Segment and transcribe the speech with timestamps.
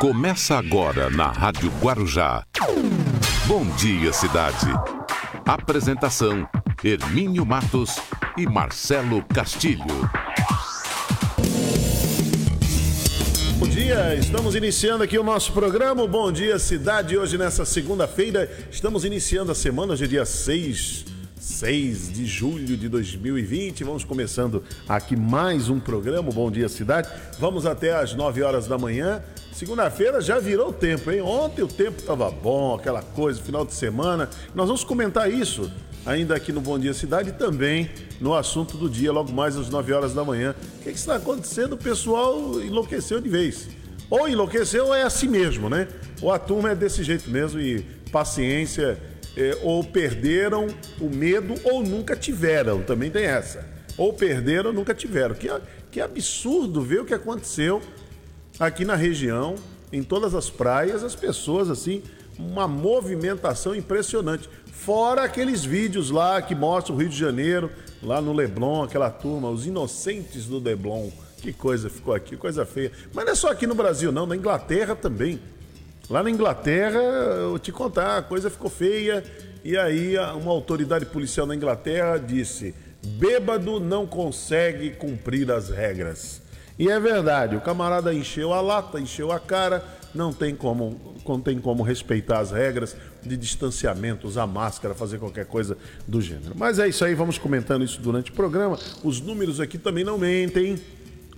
[0.00, 2.42] Começa agora na Rádio Guarujá.
[3.46, 4.64] Bom dia, cidade.
[5.44, 6.48] Apresentação:
[6.82, 7.98] Hermínio Matos
[8.34, 9.84] e Marcelo Castilho.
[13.58, 16.06] Bom dia, estamos iniciando aqui o nosso programa.
[16.06, 17.18] Bom dia, cidade.
[17.18, 21.04] Hoje, nessa segunda-feira, estamos iniciando a semana, é dia 6
[21.40, 23.84] 6 de julho de 2020.
[23.84, 27.10] Vamos começando aqui mais um programa, Bom Dia Cidade.
[27.38, 29.22] Vamos até às 9 horas da manhã.
[29.60, 31.20] Segunda-feira já virou tempo, hein?
[31.20, 34.26] Ontem o tempo estava bom, aquela coisa, final de semana.
[34.54, 35.70] Nós vamos comentar isso
[36.06, 39.68] ainda aqui no Bom Dia Cidade e também no assunto do dia, logo mais às
[39.68, 40.54] 9 horas da manhã.
[40.76, 41.74] O que, que está acontecendo?
[41.74, 43.68] O pessoal enlouqueceu de vez.
[44.08, 45.88] Ou enlouqueceu ou é assim mesmo, né?
[46.22, 48.98] Ou a turma é desse jeito mesmo e paciência
[49.36, 50.68] é, ou perderam
[50.98, 53.68] o medo ou nunca tiveram, também tem essa.
[53.98, 55.34] Ou perderam nunca tiveram.
[55.34, 55.50] Que,
[55.90, 57.82] que absurdo ver o que aconteceu
[58.60, 59.54] aqui na região,
[59.90, 62.02] em todas as praias, as pessoas assim,
[62.38, 64.48] uma movimentação impressionante.
[64.70, 67.70] Fora aqueles vídeos lá que mostram o Rio de Janeiro,
[68.02, 71.10] lá no Leblon, aquela turma, os inocentes do Leblon.
[71.38, 72.92] Que coisa ficou aqui, coisa feia.
[73.14, 75.40] Mas não é só aqui no Brasil, não, na Inglaterra também.
[76.08, 79.24] Lá na Inglaterra, eu te contar, a coisa ficou feia.
[79.64, 86.42] E aí, uma autoridade policial na Inglaterra disse: bêbado não consegue cumprir as regras.
[86.80, 91.38] E é verdade, o camarada encheu a lata, encheu a cara, não tem como, não
[91.38, 95.76] tem como respeitar as regras de distanciamento, usar máscara, fazer qualquer coisa
[96.08, 96.54] do gênero.
[96.56, 98.78] Mas é isso aí, vamos comentando isso durante o programa.
[99.04, 100.80] Os números aqui também não mentem,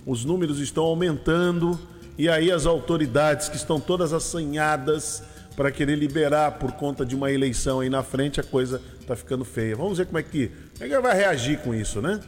[0.05, 1.77] os números estão aumentando.
[2.17, 5.23] E aí as autoridades que estão todas assanhadas
[5.57, 9.43] para querer liberar por conta de uma eleição aí na frente, a coisa está ficando
[9.43, 9.75] feia.
[9.75, 12.21] Vamos ver como é que, como é que vai reagir com isso, né?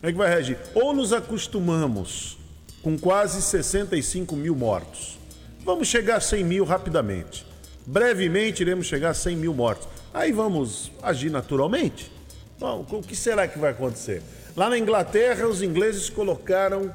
[0.00, 0.56] Como é que vai reagir?
[0.72, 2.38] Ou nos acostumamos
[2.82, 5.18] com quase 65 mil mortos.
[5.64, 7.46] Vamos chegar a 100 mil rapidamente.
[7.86, 9.88] Brevemente iremos chegar a 100 mil mortos.
[10.12, 12.10] Aí vamos agir naturalmente?
[12.58, 14.22] Bom, o que será que vai acontecer?
[14.56, 16.92] Lá na Inglaterra, os ingleses colocaram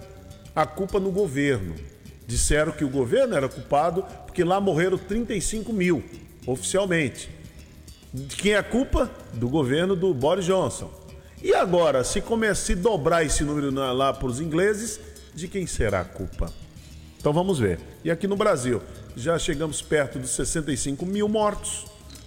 [0.55, 1.75] a culpa no governo.
[2.27, 6.03] Disseram que o governo era culpado porque lá morreram 35 mil,
[6.45, 7.29] oficialmente.
[8.13, 9.09] De quem é a culpa?
[9.33, 10.89] Do governo do Boris Johnson.
[11.41, 14.99] E agora, se começar a dobrar esse número lá para os ingleses,
[15.35, 16.51] de quem será a culpa?
[17.19, 17.79] Então vamos ver.
[18.03, 18.81] E aqui no Brasil,
[19.15, 21.85] já chegamos perto dos 65 mil mortos,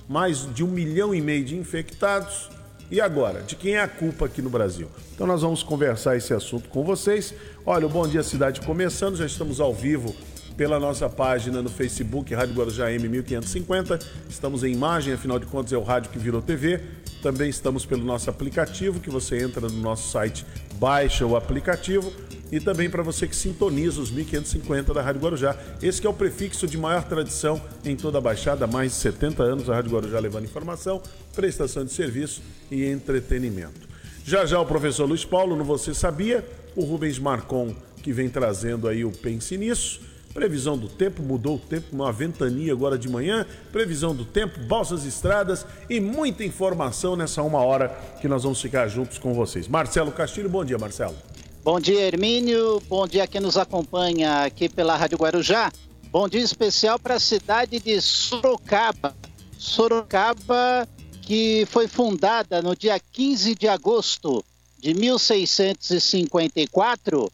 [0.09, 2.51] mais de um milhão e meio de infectados.
[2.91, 4.89] E agora, de quem é a culpa aqui no Brasil?
[5.15, 7.35] Então nós vamos conversar esse assunto com vocês.
[7.65, 10.15] Olha, o Bom Dia Cidade começando, já estamos ao vivo
[10.57, 13.99] pela nossa página no Facebook, Rádio Guarujá M 1550.
[14.29, 16.81] Estamos em imagem, afinal de contas é o rádio que virou TV.
[17.23, 22.13] Também estamos pelo nosso aplicativo, que você entra no nosso site, baixa o aplicativo.
[22.51, 25.57] E também para você que sintoniza os 1550 da Rádio Guarujá.
[25.83, 29.69] Esse é o prefixo de maior tradição em toda a Baixada, mais de 70 anos
[29.69, 31.03] a Rádio Guarujá levando informação,
[31.35, 32.41] prestação de serviço
[32.71, 33.89] e entretenimento.
[34.25, 38.89] Já já o professor Luiz Paulo, no Você Sabia, o Rubens Marcon, que vem trazendo
[38.89, 40.01] aí o Pense Nisso.
[40.39, 43.45] Previsão do tempo, mudou o tempo, uma ventania agora de manhã.
[43.73, 47.89] Previsão do tempo, balsas estradas e muita informação nessa uma hora
[48.21, 49.67] que nós vamos ficar juntos com vocês.
[49.67, 51.17] Marcelo Castilho, bom dia, Marcelo.
[51.65, 52.81] Bom dia, Hermínio.
[52.89, 55.73] Bom dia quem nos acompanha aqui pela Rádio Guarujá.
[56.13, 59.17] Bom dia especial para a cidade de Sorocaba.
[59.59, 60.87] Sorocaba
[61.23, 64.45] que foi fundada no dia 15 de agosto
[64.79, 67.29] de 1654.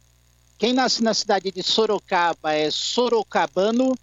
[0.65, 3.95] Quem nasce na cidade de Sorocaba é sorocabano.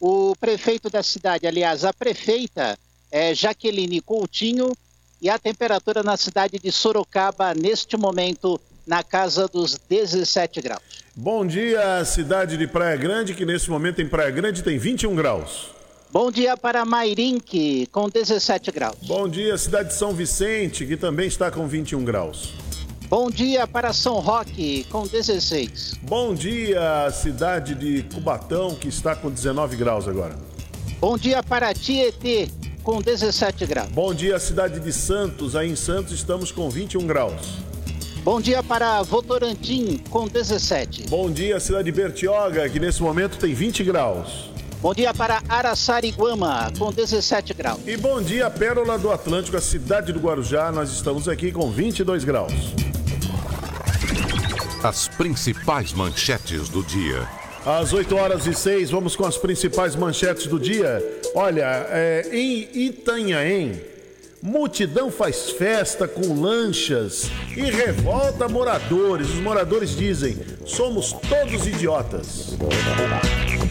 [0.00, 2.78] O prefeito da cidade, aliás, a prefeita
[3.12, 4.72] é Jaqueline Coutinho.
[5.20, 11.04] E a temperatura na cidade de Sorocaba, neste momento, na casa dos 17 graus.
[11.14, 15.66] Bom dia, cidade de Praia Grande, que nesse momento em Praia Grande tem 21 graus.
[16.10, 18.96] Bom dia para Mairink, com 17 graus.
[19.02, 22.54] Bom dia, cidade de São Vicente, que também está com 21 graus.
[23.08, 25.94] Bom dia para São Roque, com 16.
[26.02, 30.34] Bom dia, cidade de Cubatão, que está com 19 graus agora.
[31.00, 32.48] Bom dia para Tietê,
[32.82, 33.90] com 17 graus.
[33.90, 37.58] Bom dia, cidade de Santos, aí em Santos estamos com 21 graus.
[38.24, 41.04] Bom dia para Votorantim, com 17.
[41.08, 44.50] Bom dia, cidade de Bertioga, que nesse momento tem 20 graus.
[44.86, 47.80] Bom dia para Araçariguama, com 17 graus.
[47.84, 50.70] E bom dia, Pérola do Atlântico, a cidade do Guarujá.
[50.70, 52.52] Nós estamos aqui com 22 graus.
[54.84, 57.26] As principais manchetes do dia.
[57.66, 61.04] Às 8 horas e 6, vamos com as principais manchetes do dia.
[61.34, 63.82] Olha, é, em Itanhaém,
[64.40, 69.30] multidão faz festa com lanchas e revolta moradores.
[69.30, 72.56] Os moradores dizem: somos todos idiotas.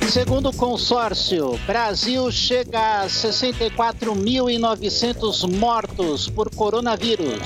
[0.09, 7.41] Segundo o consórcio, Brasil chega a 64.900 mortos por coronavírus.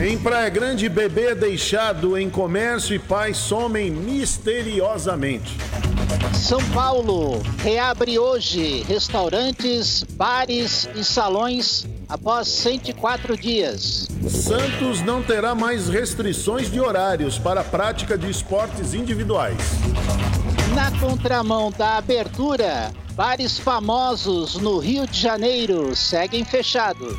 [0.00, 5.56] Em Praia Grande, bebê deixado em comércio e pais somem misteriosamente.
[6.34, 14.08] São Paulo reabre hoje restaurantes, bares e salões após 104 dias.
[14.28, 19.56] Santos não terá mais restrições de horários para a prática de esportes individuais.
[20.74, 27.14] Na contramão da abertura, bares famosos no Rio de Janeiro seguem fechados.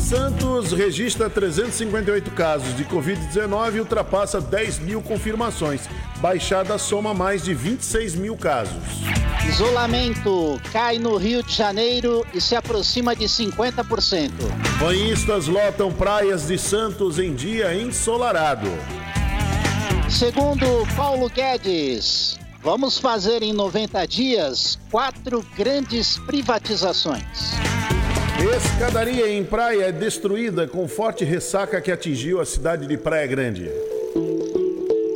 [0.00, 5.88] Santos registra 358 casos de Covid-19 e ultrapassa 10 mil confirmações.
[6.18, 8.82] Baixada soma mais de 26 mil casos.
[9.46, 14.30] Isolamento cai no Rio de Janeiro e se aproxima de 50%.
[14.80, 18.68] Banhistas lotam praias de Santos em dia ensolarado.
[20.08, 27.24] Segundo Paulo Guedes, vamos fazer em 90 dias quatro grandes privatizações.
[28.58, 33.70] Escadaria em praia é destruída com forte ressaca que atingiu a cidade de Praia Grande.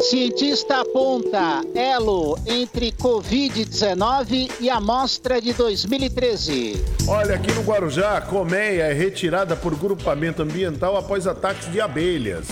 [0.02, 6.84] Cientista aponta elo entre Covid-19 e amostra de 2013.
[7.06, 12.48] Olha, aqui no Guarujá, a colmeia é retirada por grupamento ambiental após ataques de abelhas.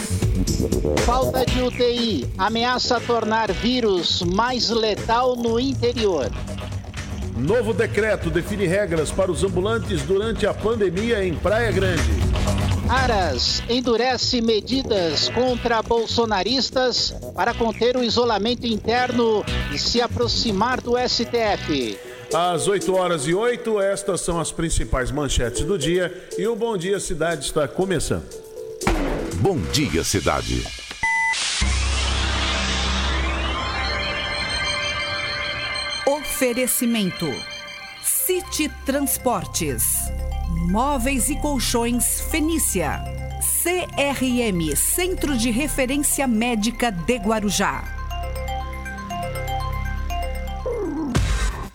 [1.05, 6.31] Falta de UTI ameaça tornar vírus mais letal no interior.
[7.37, 12.30] Novo decreto define regras para os ambulantes durante a pandemia em Praia Grande.
[12.91, 21.97] Aras endurece medidas contra bolsonaristas para conter o isolamento interno e se aproximar do STF.
[22.35, 26.77] Às 8 horas e 8, estas são as principais manchetes do dia e o Bom
[26.77, 28.29] Dia Cidade está começando.
[29.37, 30.67] Bom Dia Cidade.
[36.05, 37.27] Oferecimento:
[38.03, 40.11] City Transportes,
[40.71, 43.03] Móveis e Colchões Fenícia,
[43.61, 47.83] CRM Centro de Referência Médica de Guarujá.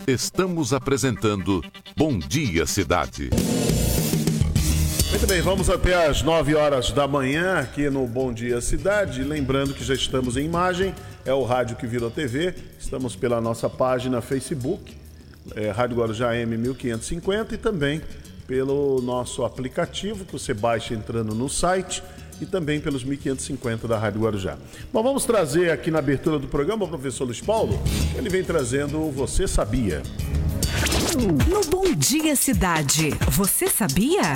[0.08, 1.62] Estamos apresentando
[1.98, 3.32] Bom Dia Cidade.
[5.10, 9.26] Muito bem, vamos até às 9 horas da manhã aqui no Bom Dia Cidade.
[9.26, 10.96] Lembrando que já estamos em imagem,
[11.26, 12.56] é o rádio que virou TV.
[12.80, 14.96] Estamos pela nossa página Facebook,
[15.54, 18.02] é, Rádio Guarujá M 1550 e também
[18.48, 22.04] pelo nosso aplicativo que você baixa entrando no site
[22.40, 24.58] e também pelos 1550 da Rádio Guarujá.
[24.92, 27.80] Bom, vamos trazer aqui na abertura do programa o professor Luiz Paulo.
[28.16, 30.04] Ele vem trazendo o Você Sabia.
[31.16, 34.34] No Bom Dia Cidade, você sabia?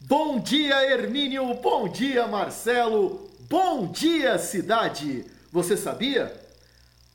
[0.00, 1.54] Bom dia, Hermínio.
[1.54, 3.30] Bom dia, Marcelo.
[3.48, 5.24] Bom dia, cidade.
[5.50, 6.30] Você sabia?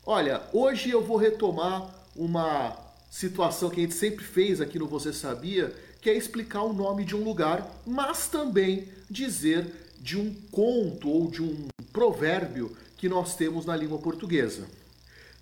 [0.04, 2.76] Olha, hoje eu vou retomar uma
[3.10, 7.04] situação que a gente sempre fez aqui no Você Sabia, que é explicar o nome
[7.04, 9.68] de um lugar, mas também dizer
[10.00, 14.66] de um conto ou de um provérbio que nós temos na língua portuguesa.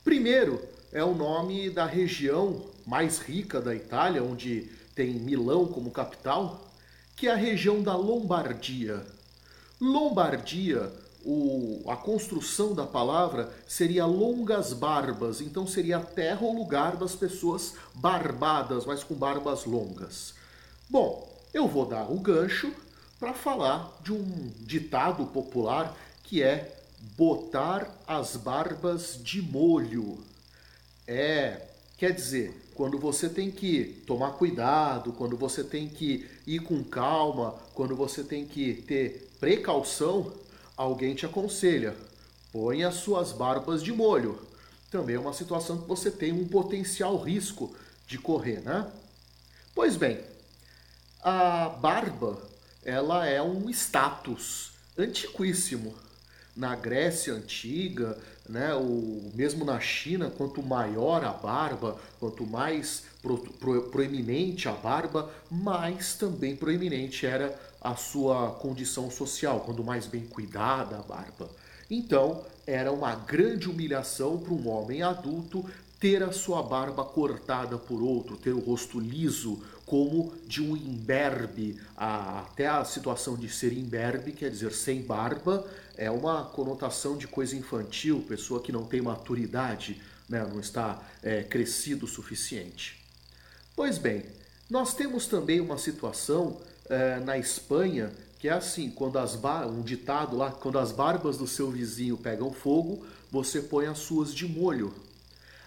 [0.03, 0.61] Primeiro
[0.91, 6.71] é o nome da região mais rica da Itália, onde tem Milão como capital,
[7.15, 9.05] que é a região da Lombardia.
[9.79, 10.91] Lombardia,
[11.29, 17.15] o, a construção da palavra seria longas barbas, então seria a terra ou lugar das
[17.15, 20.33] pessoas barbadas, mas com barbas longas.
[20.89, 22.71] Bom, eu vou dar o gancho
[23.19, 25.93] para falar de um ditado popular
[26.23, 26.73] que é
[27.17, 30.23] botar as barbas de molho.
[31.05, 31.61] É,
[31.97, 37.53] quer dizer, quando você tem que tomar cuidado, quando você tem que ir com calma,
[37.73, 40.31] quando você tem que ter precaução,
[40.77, 41.95] alguém te aconselha:
[42.53, 44.39] põe as suas barbas de molho.
[44.89, 48.89] Também é uma situação que você tem um potencial risco de correr, né?
[49.75, 50.19] Pois bem,
[51.21, 52.41] a barba,
[52.85, 55.93] ela é um status antiquíssimo.
[56.55, 58.17] Na Grécia antiga,
[58.49, 64.71] né, o, mesmo na China, quanto maior a barba, quanto mais pro, pro, proeminente a
[64.71, 71.49] barba, mais também proeminente era a sua condição social, quando mais bem cuidada a barba.
[71.89, 75.65] Então, era uma grande humilhação para um homem adulto
[75.99, 81.79] ter a sua barba cortada por outro, ter o rosto liso, como de um imberbe.
[81.95, 85.65] Até a situação de ser imberbe, quer dizer sem barba,
[85.95, 91.41] é uma conotação de coisa infantil, pessoa que não tem maturidade, né, não está é,
[91.41, 93.01] crescido o suficiente.
[93.75, 94.23] Pois bem,
[94.69, 100.37] nós temos também uma situação é, na Espanha que é assim, quando as um ditado
[100.37, 104.93] lá, quando as barbas do seu vizinho pegam fogo, você põe as suas de molho.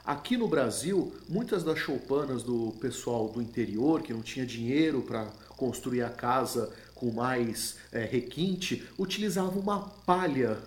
[0.05, 5.27] Aqui no Brasil, muitas das choupanas do pessoal do interior que não tinha dinheiro para
[5.57, 10.59] construir a casa com mais é, requinte, utilizavam uma palha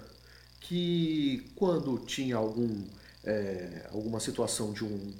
[0.60, 2.84] que quando tinha algum,
[3.24, 5.14] é, alguma situação de um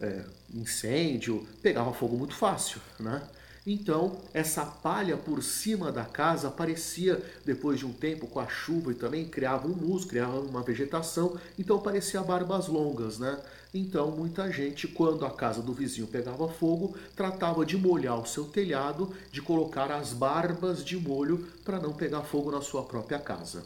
[0.00, 3.22] é, incêndio, pegava fogo muito fácil, né?
[3.70, 8.92] Então, essa palha por cima da casa aparecia depois de um tempo com a chuva
[8.92, 13.38] e também criava um musgo, criava uma vegetação, então parecia barbas longas, né?
[13.74, 18.46] Então, muita gente, quando a casa do vizinho pegava fogo, tratava de molhar o seu
[18.46, 23.62] telhado, de colocar as barbas de molho para não pegar fogo na sua própria casa.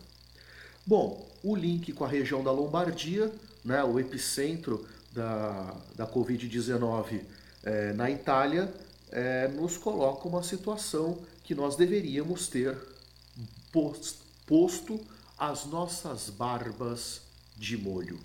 [0.84, 3.32] Bom, o link com a região da Lombardia,
[3.64, 7.20] né, o epicentro da, da Covid-19
[7.62, 8.68] é, na Itália,
[9.12, 12.76] é, nos coloca uma situação que nós deveríamos ter
[14.46, 15.00] posto
[15.38, 17.20] as nossas barbas
[17.56, 18.18] de molho.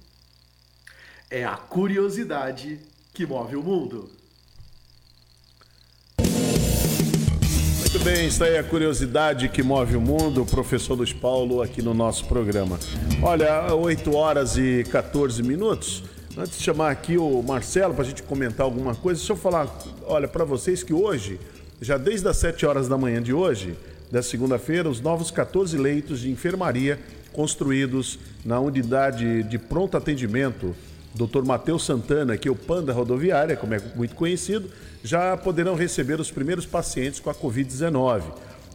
[1.29, 2.79] É a curiosidade
[3.13, 4.09] que move o mundo.
[7.79, 11.81] Muito bem, está aí a curiosidade que move o mundo, o professor Luiz Paulo aqui
[11.81, 12.79] no nosso programa.
[13.21, 16.03] Olha, 8 horas e 14 minutos.
[16.39, 19.75] Antes de chamar aqui o Marcelo para a gente comentar alguma coisa, deixa eu falar,
[20.05, 21.39] olha, para vocês que hoje,
[21.81, 23.75] já desde as 7 horas da manhã de hoje,
[24.11, 26.99] da segunda-feira, os novos 14 leitos de enfermaria
[27.33, 30.75] construídos na unidade de pronto atendimento
[31.15, 31.41] Dr.
[31.43, 34.69] Matheus Santana, que é o Panda Rodoviária, como é muito conhecido,
[35.03, 38.21] já poderão receber os primeiros pacientes com a Covid-19.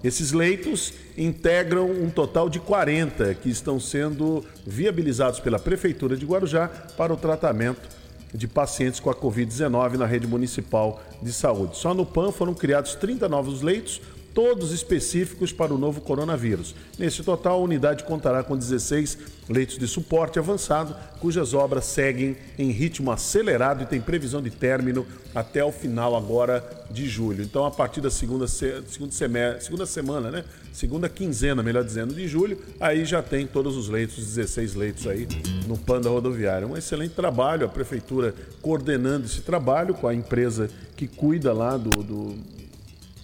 [0.03, 6.69] Esses leitos integram um total de 40 que estão sendo viabilizados pela Prefeitura de Guarujá
[6.97, 7.89] para o tratamento
[8.35, 11.77] de pacientes com a Covid-19 na rede municipal de saúde.
[11.77, 14.01] Só no PAN foram criados 30 novos leitos,
[14.35, 16.75] todos específicos para o novo coronavírus.
[16.99, 22.71] Nesse total, a unidade contará com 16 leitos de suporte avançado, cujas obras seguem em
[22.71, 27.43] ritmo acelerado e tem previsão de término até o final agora de julho.
[27.43, 30.45] Então, a partir da segunda, segunda, semestre, segunda semana, né?
[30.73, 35.29] Segunda quinzena, melhor dizendo, de julho, aí já tem todos os leitos, 16 leitos aí
[35.67, 36.69] no Panda Rodoviário.
[36.69, 41.91] Um excelente trabalho, a prefeitura coordenando esse trabalho com a empresa que cuida lá do,
[41.91, 42.62] do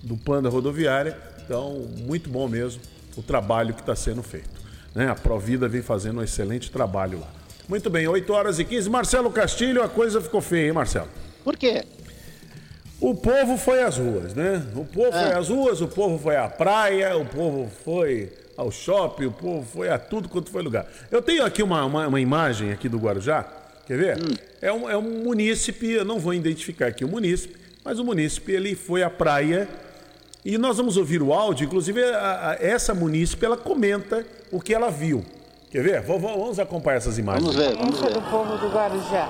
[0.02, 1.17] do Panda Rodoviária.
[1.45, 2.81] Então, muito bom mesmo
[3.17, 4.50] o trabalho que está sendo feito.
[4.95, 5.09] Né?
[5.09, 7.28] A Provida vem fazendo um excelente trabalho lá.
[7.69, 8.88] Muito bem, 8 horas e 15.
[8.88, 11.09] Marcelo Castilho, a coisa ficou feia, hein, Marcelo?
[11.45, 11.85] Por quê?
[13.00, 14.64] O povo foi às ruas, né?
[14.75, 15.25] O povo é.
[15.25, 19.64] foi às ruas, o povo foi à praia, o povo foi ao shopping, o povo
[19.64, 20.87] foi a tudo quanto foi lugar.
[21.11, 23.47] Eu tenho aqui uma, uma, uma imagem aqui do Guarujá,
[23.87, 24.19] quer ver?
[24.19, 24.35] Hum.
[24.61, 28.50] É, um, é um munícipe, eu não vou identificar aqui o munícipe, mas o munícipe
[28.50, 29.69] ele foi à praia
[30.49, 34.73] e nós vamos ouvir o áudio, inclusive a, a, essa munícipe ela comenta o que
[34.73, 35.23] ela viu.
[35.71, 36.00] Quer ver?
[36.00, 37.55] Vamos, vamos acompanhar essas imagens.
[37.55, 38.14] Vamos ver, vamos ver.
[38.14, 39.28] do povo do Guarujá.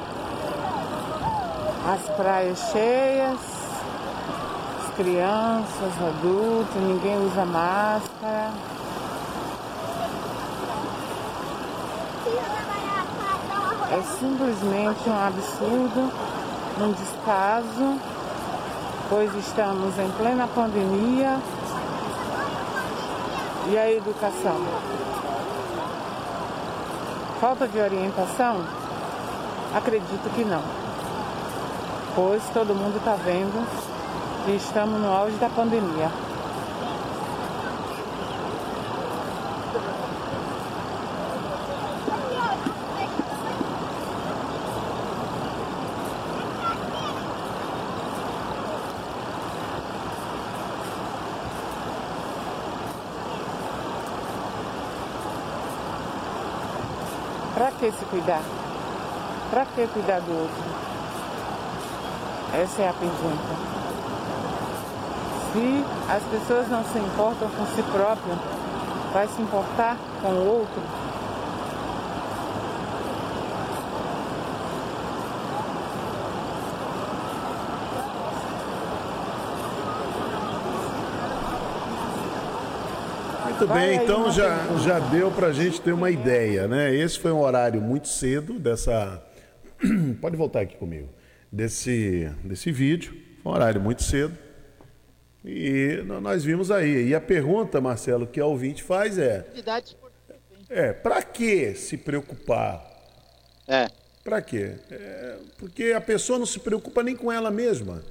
[1.93, 3.41] As praias cheias,
[4.79, 8.53] as crianças, adultos, ninguém usa máscara.
[13.91, 16.13] É simplesmente um absurdo,
[16.81, 18.18] um descaso
[19.09, 21.39] pois estamos em plena pandemia.
[23.71, 24.57] E a educação?
[27.41, 28.65] Falta de orientação?
[29.75, 30.63] Acredito que não,
[32.17, 33.67] pois todo mundo está vendo
[34.47, 36.11] que estamos no auge da pandemia.
[57.91, 58.43] Que se cuidar?
[59.51, 60.63] Para que cuidar do outro?
[62.55, 63.69] Essa é a pergunta.
[65.53, 68.39] Se as pessoas não se importam com si próprio,
[69.13, 70.83] vai se importar com o outro?
[83.59, 86.95] Muito bem, então já, já deu para a gente ter uma ideia, né?
[86.95, 89.21] Esse foi um horário muito cedo dessa.
[90.21, 91.09] Pode voltar aqui comigo.
[91.51, 93.21] Desse, desse vídeo.
[93.43, 94.39] Foi um horário muito cedo.
[95.45, 97.09] E nós vimos aí.
[97.09, 99.45] E a pergunta, Marcelo, que a ouvinte faz é.
[100.71, 102.81] É, para que se preocupar?
[103.67, 103.89] É.
[104.23, 104.75] Para quê?
[104.89, 108.05] É, porque a pessoa não se preocupa nem com ela mesma.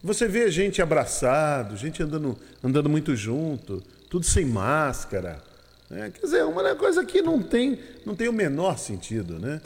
[0.00, 3.82] Você vê gente abraçado, gente andando, andando muito junto,
[4.12, 5.42] tudo sem máscara.
[5.90, 9.58] É, quer dizer, uma coisa que não tem, não tem o menor sentido, né?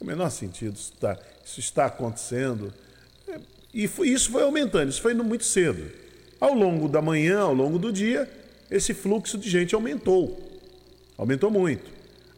[0.00, 2.72] o menor sentido isso está, isso está acontecendo.
[3.28, 3.38] É,
[3.74, 5.92] e foi, isso foi aumentando, isso foi muito cedo.
[6.40, 8.26] Ao longo da manhã, ao longo do dia,
[8.70, 10.40] esse fluxo de gente aumentou.
[11.18, 11.90] Aumentou muito.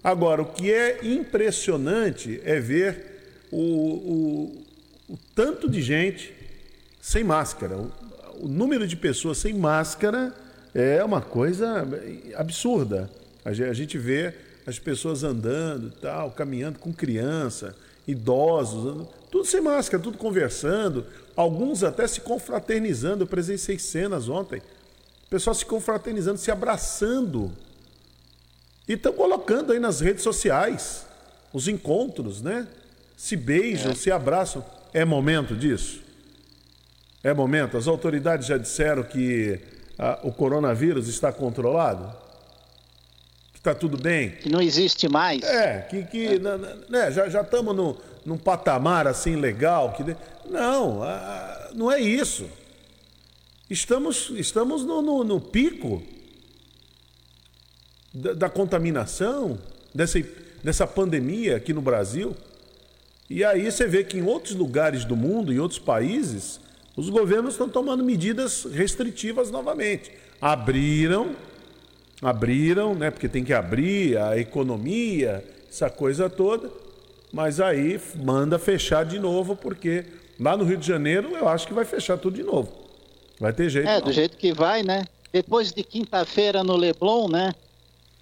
[0.03, 4.65] Agora, o que é impressionante é ver o, o,
[5.09, 6.35] o tanto de gente
[7.01, 7.77] sem máscara.
[7.77, 7.93] O,
[8.41, 10.35] o número de pessoas sem máscara
[10.75, 11.87] é uma coisa
[12.37, 13.09] absurda.
[13.45, 14.35] A gente vê
[14.67, 17.77] as pessoas andando, tal, caminhando com criança,
[18.09, 23.23] idosos, tudo sem máscara, tudo conversando, alguns até se confraternizando.
[23.23, 24.61] Eu presenciei cenas ontem,
[25.35, 27.51] pessoal se confraternizando, se abraçando.
[28.89, 31.05] E estão colocando aí nas redes sociais
[31.53, 32.69] os encontros, né?
[33.17, 33.95] Se beijam, é.
[33.95, 34.65] se abraçam.
[34.93, 36.01] É momento disso?
[37.23, 37.77] É momento.
[37.77, 39.59] As autoridades já disseram que
[39.99, 42.25] ah, o coronavírus está controlado?
[43.65, 44.33] está tudo bem.
[44.33, 45.43] Que não existe mais.
[45.43, 46.39] É, que, que é.
[46.39, 49.93] Né, já estamos no, num patamar assim legal.
[49.93, 50.15] Que,
[50.51, 51.01] não,
[51.75, 52.47] não é isso.
[53.71, 56.03] Estamos, estamos no, no, no pico
[58.13, 59.59] da, da, contaminação,
[59.95, 60.23] dessa,
[60.63, 62.37] dessa pandemia aqui no Brasil.
[63.31, 66.61] E aí você vê que em outros lugares do mundo, em outros países,
[66.97, 70.11] os governos estão tomando medidas restritivas novamente.
[70.41, 71.35] Abriram
[72.25, 73.11] abriram, né?
[73.11, 76.71] Porque tem que abrir a economia, essa coisa toda.
[77.33, 80.07] Mas aí manda fechar de novo, porque
[80.41, 82.73] lá no Rio de Janeiro eu acho que vai fechar tudo de novo.
[83.39, 83.89] Vai ter jeito.
[83.89, 84.07] É, não.
[84.07, 85.05] do jeito que vai, né?
[85.33, 87.53] Depois de quinta-feira no Leblon, né?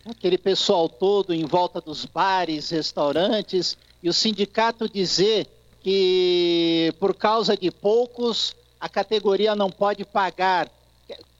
[0.04, 5.46] Aquele pessoal todo em volta dos bares, restaurantes, e o sindicato dizer
[5.80, 10.68] que por causa de poucos a categoria não pode pagar.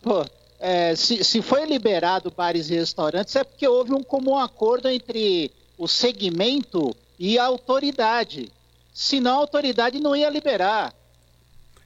[0.01, 0.25] Pô,
[0.61, 5.51] é, se, se foi liberado bares e restaurantes, é porque houve um comum acordo entre
[5.77, 8.49] o segmento e a autoridade.
[8.95, 10.95] Senão a autoridade não ia liberar.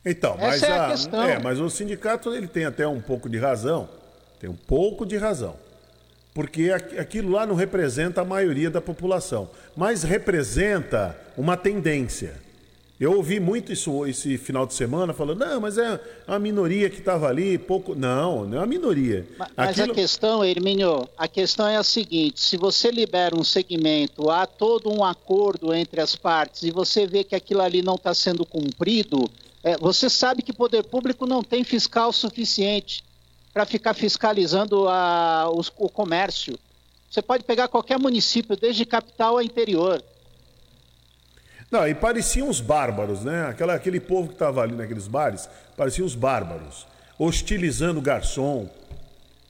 [0.05, 1.23] Então, mas, Essa é, a, a questão.
[1.23, 3.89] é, mas o sindicato ele tem até um pouco de razão.
[4.39, 5.57] Tem um pouco de razão.
[6.35, 12.45] Porque aquilo lá não representa a maioria da população, mas representa uma tendência.
[12.99, 16.99] Eu ouvi muito isso esse final de semana, falando, não, mas é a minoria que
[16.99, 17.95] estava ali, pouco.
[17.95, 19.27] Não, não é a minoria.
[19.39, 19.93] Mas, Aquilo...
[19.93, 24.91] a questão, Hermínio, a questão é a seguinte: se você libera um segmento, há todo
[24.91, 29.29] um acordo entre as partes e você vê que aquilo ali não está sendo cumprido,
[29.63, 33.05] é, você sabe que o poder público não tem fiscal suficiente
[33.53, 36.59] para ficar fiscalizando a, os, o comércio.
[37.11, 40.03] Você pode pegar qualquer município, desde capital a interior.
[41.71, 43.47] Não, e pareciam os bárbaros, né?
[43.49, 46.87] Aquela, aquele povo que estava ali naqueles bares, pareciam os bárbaros,
[47.19, 48.69] hostilizando o garçom.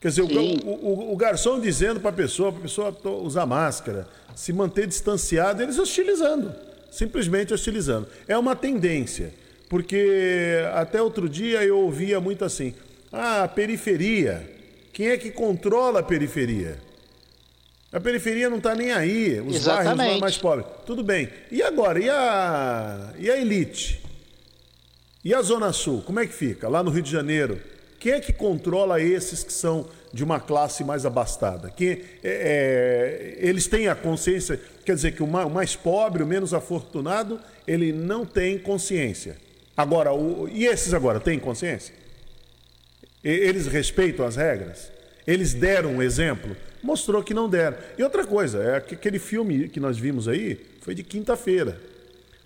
[0.00, 4.06] Quer dizer, o, o, o, garçom dizendo para a pessoa, para a pessoa usar máscara,
[4.34, 6.54] se manter distanciado, eles hostilizando,
[6.90, 8.06] simplesmente hostilizando.
[8.28, 9.32] É uma tendência,
[9.68, 12.74] porque até outro dia eu ouvia muito assim:
[13.12, 14.54] ah, a periferia.
[14.92, 16.78] Quem é que controla a periferia?
[17.92, 19.96] A periferia não está nem aí, os Exatamente.
[19.96, 20.66] bairros mais pobres.
[20.84, 21.28] Tudo bem.
[21.50, 21.98] E agora?
[21.98, 24.02] E a, e a elite?
[25.24, 26.02] E a Zona Sul?
[26.02, 26.68] Como é que fica?
[26.68, 27.60] Lá no Rio de Janeiro?
[27.98, 31.70] Quem é que controla esses que são de uma classe mais abastada?
[31.70, 36.22] Quem, é, é, eles têm a consciência, quer dizer que o mais, o mais, pobre,
[36.22, 39.36] o menos afortunado, ele não tem consciência.
[39.76, 41.94] Agora, o, e esses agora têm consciência?
[43.24, 44.92] Eles respeitam as regras?
[45.26, 46.56] Eles deram um exemplo?
[46.86, 47.76] Mostrou que não deram.
[47.98, 51.78] E outra coisa, é que aquele filme que nós vimos aí foi de quinta-feira.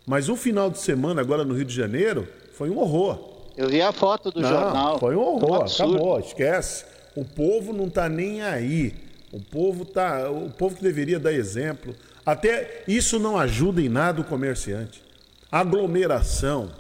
[0.07, 3.19] Mas o final de semana, agora no Rio de Janeiro, foi um horror.
[3.57, 4.99] Eu vi a foto do não, jornal.
[4.99, 6.87] Foi um horror, um acabou, esquece.
[7.15, 8.95] O povo não está nem aí.
[9.31, 11.95] O povo tá, o povo que deveria dar exemplo.
[12.25, 15.03] Até isso não ajuda em nada o comerciante.
[15.53, 16.71] Aglomeração,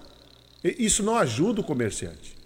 [0.62, 2.36] isso não ajuda o comerciante.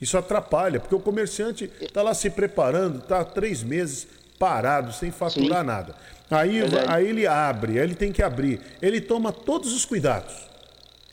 [0.00, 5.10] Isso atrapalha, porque o comerciante está lá se preparando, está há três meses parado, sem
[5.10, 5.66] faturar Sim.
[5.66, 5.94] nada.
[6.30, 8.60] Aí, aí ele abre, aí ele tem que abrir.
[8.80, 10.34] Ele toma todos os cuidados.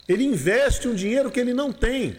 [0.08, 2.18] Ele investe um dinheiro que ele não tem.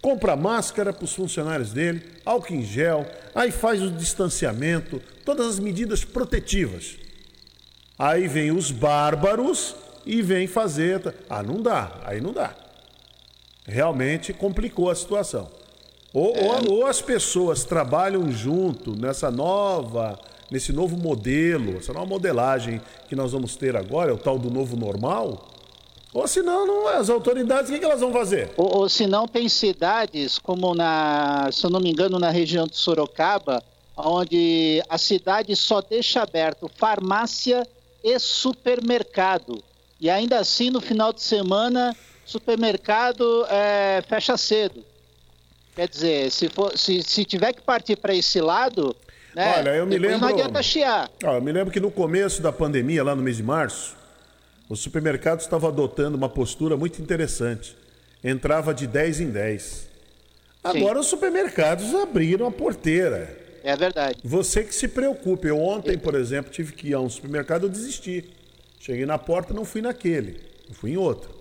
[0.00, 5.58] Compra máscara para os funcionários dele, álcool em gel, aí faz o distanciamento, todas as
[5.58, 6.96] medidas protetivas.
[7.98, 11.14] Aí vem os bárbaros e vem fazer.
[11.28, 12.54] Ah, não dá, aí não dá.
[13.66, 15.50] Realmente complicou a situação.
[16.12, 16.44] Ou, é.
[16.44, 20.18] ou, ou, as pessoas trabalham junto nessa nova,
[20.50, 24.50] nesse novo modelo, essa nova modelagem que nós vamos ter agora, é o tal do
[24.50, 25.46] novo normal.
[26.12, 28.50] Ou senão, não, as autoridades, o que, que elas vão fazer?
[28.56, 32.66] Ou, ou se não, tem cidades, como na, se eu não me engano, na região
[32.66, 33.62] de Sorocaba,
[33.96, 37.64] onde a cidade só deixa aberto farmácia
[38.02, 39.62] e supermercado.
[40.00, 41.94] E ainda assim, no final de semana,
[42.24, 44.89] supermercado é, fecha cedo.
[45.80, 48.94] Quer dizer, se, for, se, se tiver que partir para esse lado,
[49.34, 50.18] né, Olha, eu me lembro.
[50.18, 51.10] não adianta chiar.
[51.24, 53.96] Ó, eu me lembro que no começo da pandemia, lá no mês de março,
[54.68, 57.74] o supermercado estava adotando uma postura muito interessante.
[58.22, 59.88] Entrava de 10 em 10.
[60.62, 61.00] Agora Sim.
[61.00, 63.34] os supermercados abriram a porteira.
[63.64, 64.18] É verdade.
[64.22, 65.48] Você que se preocupe.
[65.48, 68.28] Eu ontem, por exemplo, tive que ir a um supermercado, eu desisti.
[68.78, 70.42] Cheguei na porta, não fui naquele,
[70.74, 71.39] fui em outro.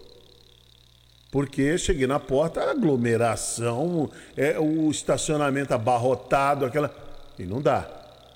[1.32, 6.94] Porque cheguei na porta, aglomeração, é, o estacionamento abarrotado, aquela.
[7.38, 7.88] E não dá.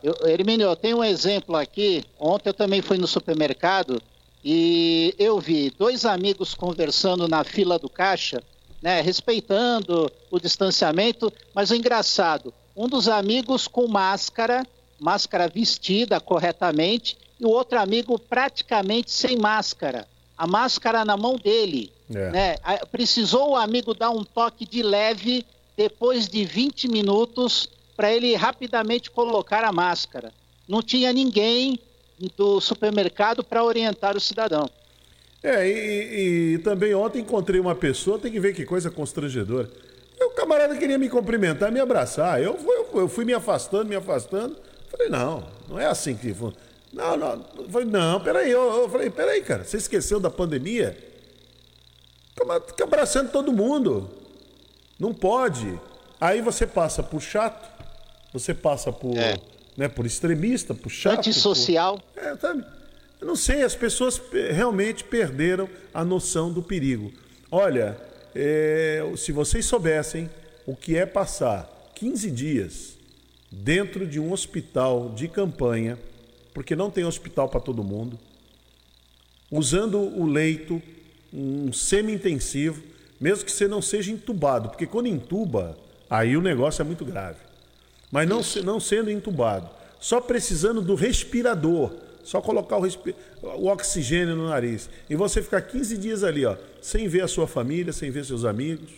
[0.03, 2.03] Eu, Hermínio, eu tenho um exemplo aqui.
[2.19, 4.01] Ontem eu também fui no supermercado
[4.43, 8.43] e eu vi dois amigos conversando na fila do caixa,
[8.81, 14.67] né, respeitando o distanciamento, mas o engraçado, um dos amigos com máscara,
[14.99, 20.05] máscara vestida corretamente, e o outro amigo praticamente sem máscara.
[20.37, 21.91] A máscara na mão dele.
[22.15, 22.31] É.
[22.31, 22.55] Né?
[22.91, 25.45] Precisou o amigo dar um toque de leve
[25.75, 30.31] depois de 20 minutos para ele rapidamente colocar a máscara.
[30.67, 31.79] Não tinha ninguém
[32.37, 34.69] do supermercado para orientar o cidadão.
[35.41, 39.69] É, e, e, também ontem encontrei uma pessoa, tem que ver que coisa constrangedora.
[40.21, 42.41] O camarada queria me cumprimentar, me abraçar.
[42.41, 44.55] Eu, eu, eu fui me afastando, me afastando.
[44.89, 46.33] Falei, não, não é assim que.
[46.93, 47.45] Não, não.
[47.69, 48.49] Falei, não, peraí.
[48.49, 50.97] Eu, eu falei, peraí, cara, você esqueceu da pandemia?
[52.67, 54.09] Fica abraçando todo mundo.
[54.99, 55.79] Não pode.
[56.19, 57.69] Aí você passa por chato,
[58.31, 59.37] você passa por, é.
[59.75, 61.19] né, por extremista, por chato.
[61.19, 61.99] Antissocial.
[62.13, 62.23] Por...
[62.23, 62.63] É, sabe?
[63.19, 67.11] Eu não sei, as pessoas realmente perderam a noção do perigo.
[67.49, 67.97] Olha,
[68.35, 70.29] é, se vocês soubessem
[70.65, 72.93] o que é passar 15 dias
[73.51, 75.97] dentro de um hospital de campanha,
[76.53, 78.19] porque não tem hospital para todo mundo,
[79.51, 80.81] usando o leito,
[81.33, 82.83] um semi-intensivo,
[83.19, 85.77] mesmo que você não seja entubado, porque quando entuba,
[86.09, 87.39] aí o negócio é muito grave.
[88.11, 89.69] Mas não, não sendo entubado,
[89.99, 91.91] só precisando do respirador,
[92.23, 92.87] só colocar o,
[93.41, 94.89] o, oxigênio no nariz.
[95.09, 98.45] E você ficar 15 dias ali, ó, sem ver a sua família, sem ver seus
[98.45, 98.91] amigos,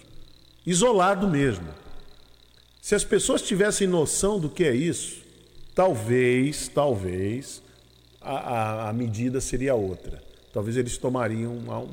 [0.65, 1.67] isolado mesmo.
[2.81, 5.23] Se as pessoas tivessem noção do que é isso,
[5.73, 7.61] talvez, talvez,
[8.21, 10.21] a, a, a medida seria outra.
[10.53, 11.85] Talvez eles tomariam uma,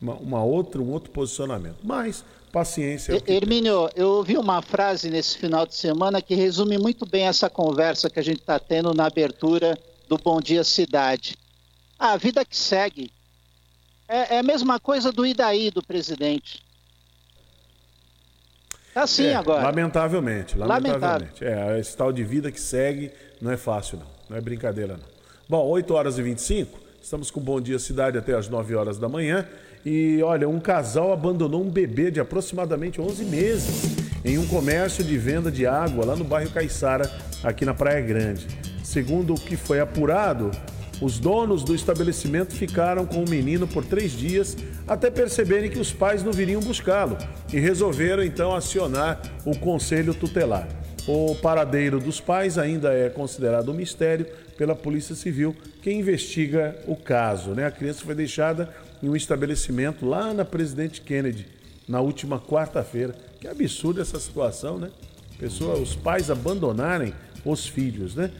[0.00, 1.78] uma, uma outra, um outro posicionamento.
[1.82, 3.12] Mas paciência.
[3.26, 7.50] É Hermínio, eu ouvi uma frase nesse final de semana que resume muito bem essa
[7.50, 9.78] conversa que a gente está tendo na abertura
[10.08, 11.36] do Bom Dia Cidade.
[11.98, 13.10] A vida que segue.
[14.08, 16.64] É, é a mesma coisa do Idaí do presidente.
[18.94, 19.64] Tá assim é, agora.
[19.64, 21.44] Lamentavelmente, lamentavelmente.
[21.44, 21.74] Lamentável.
[21.76, 24.06] É, esse tal de vida que segue não é fácil, não.
[24.30, 25.04] Não é brincadeira, não.
[25.48, 29.08] Bom, 8 horas e 25, estamos com Bom Dia Cidade até as 9 horas da
[29.08, 29.46] manhã.
[29.88, 35.16] E olha, um casal abandonou um bebê de aproximadamente 11 meses em um comércio de
[35.16, 37.08] venda de água lá no bairro Caiçara,
[37.44, 38.48] aqui na Praia Grande.
[38.82, 40.50] Segundo o que foi apurado,
[41.00, 44.56] os donos do estabelecimento ficaram com o menino por três dias
[44.88, 47.16] até perceberem que os pais não viriam buscá-lo
[47.52, 50.66] e resolveram então acionar o conselho tutelar.
[51.06, 56.96] O paradeiro dos pais ainda é considerado um mistério pela Polícia Civil, que investiga o
[56.96, 57.50] caso.
[57.50, 57.64] Né?
[57.64, 58.68] A criança foi deixada
[59.02, 61.46] em um estabelecimento lá na Presidente Kennedy
[61.88, 63.14] na última quarta-feira.
[63.40, 64.90] Que absurdo essa situação, né?
[65.38, 67.12] Pessoa, os pais abandonarem
[67.44, 68.30] os filhos, né?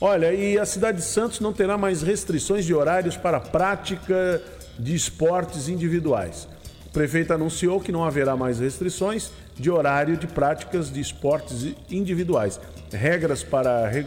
[0.00, 4.42] Olha, e a cidade de Santos não terá mais restrições de horários para a prática
[4.78, 6.48] de esportes individuais.
[6.86, 12.58] O prefeito anunciou que não haverá mais restrições de horário de práticas de esportes individuais.
[12.90, 14.06] Regras para a re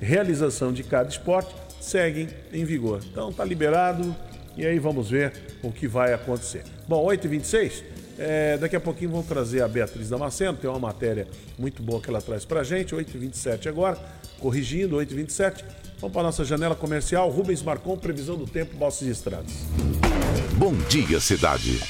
[0.00, 3.00] realização de cada esporte seguem em vigor.
[3.10, 4.14] Então está liberado
[4.56, 6.64] e aí vamos ver o que vai acontecer.
[6.86, 7.82] Bom, 8h26,
[8.18, 11.26] é, daqui a pouquinho vão trazer a Beatriz Damasceno, tem uma matéria
[11.58, 13.98] muito boa que ela traz para gente, 8h27 agora
[14.44, 15.64] corrigindo, 8h27.
[15.98, 17.30] Vamos para a nossa janela comercial.
[17.30, 19.52] Rubens Marcon, previsão do tempo, Bosses e Estradas.
[20.56, 21.80] Bom dia, cidade.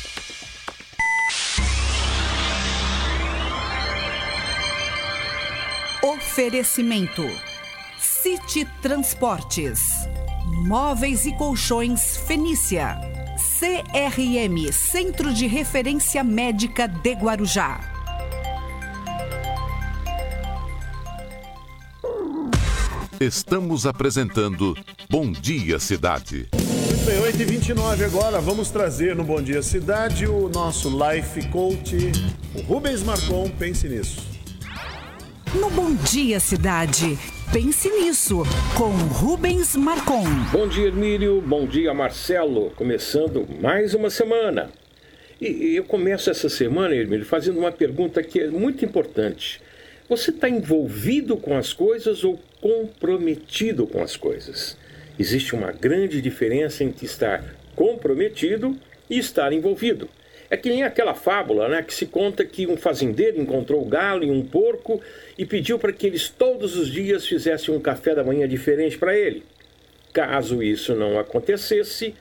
[6.02, 7.24] Oferecimento:
[7.98, 10.06] City Transportes,
[10.54, 12.96] Móveis e Colchões Fenícia,
[13.58, 17.80] CRM Centro de Referência Médica de Guarujá.
[23.20, 24.76] Estamos apresentando
[25.10, 26.48] Bom Dia Cidade.
[26.52, 28.40] Muito bem, 8h29 agora.
[28.40, 32.12] Vamos trazer no Bom Dia Cidade o nosso Life Coach,
[32.54, 33.50] o Rubens Marcon.
[33.50, 34.22] Pense nisso.
[35.54, 37.18] no Bom Dia Cidade.
[37.52, 38.42] Pense nisso,
[38.76, 40.24] com Rubens Marcon.
[40.50, 41.40] Bom dia, Emílio.
[41.40, 42.70] Bom dia, Marcelo.
[42.70, 44.70] Começando mais uma semana.
[45.40, 49.60] E eu começo essa semana, Emílio, fazendo uma pergunta que é muito importante.
[50.08, 54.76] Você está envolvido com as coisas ou comprometido com as coisas?
[55.18, 57.44] Existe uma grande diferença entre estar
[57.76, 58.76] comprometido
[59.08, 60.08] e estar envolvido.
[60.54, 64.22] É que nem aquela fábula né, que se conta que um fazendeiro encontrou o galo
[64.22, 65.00] e um porco
[65.36, 69.18] e pediu para que eles todos os dias fizessem um café da manhã diferente para
[69.18, 69.42] ele.
[70.12, 72.14] Caso isso não acontecesse,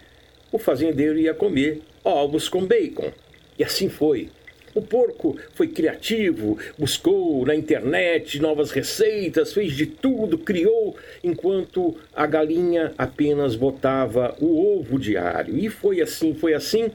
[0.51, 3.11] o fazendeiro ia comer ovos com bacon.
[3.59, 4.31] E assim foi.
[4.73, 12.25] O porco foi criativo, buscou na internet novas receitas, fez de tudo, criou, enquanto a
[12.25, 15.55] galinha apenas botava o ovo diário.
[15.55, 16.89] E foi assim, foi assim,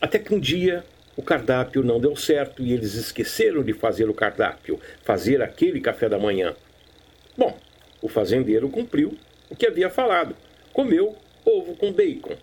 [0.00, 0.84] até que um dia
[1.16, 6.08] o cardápio não deu certo e eles esqueceram de fazer o cardápio, fazer aquele café
[6.08, 6.54] da manhã.
[7.36, 7.56] Bom,
[8.02, 9.16] o fazendeiro cumpriu
[9.48, 10.36] o que havia falado,
[10.72, 12.36] comeu ovo com bacon.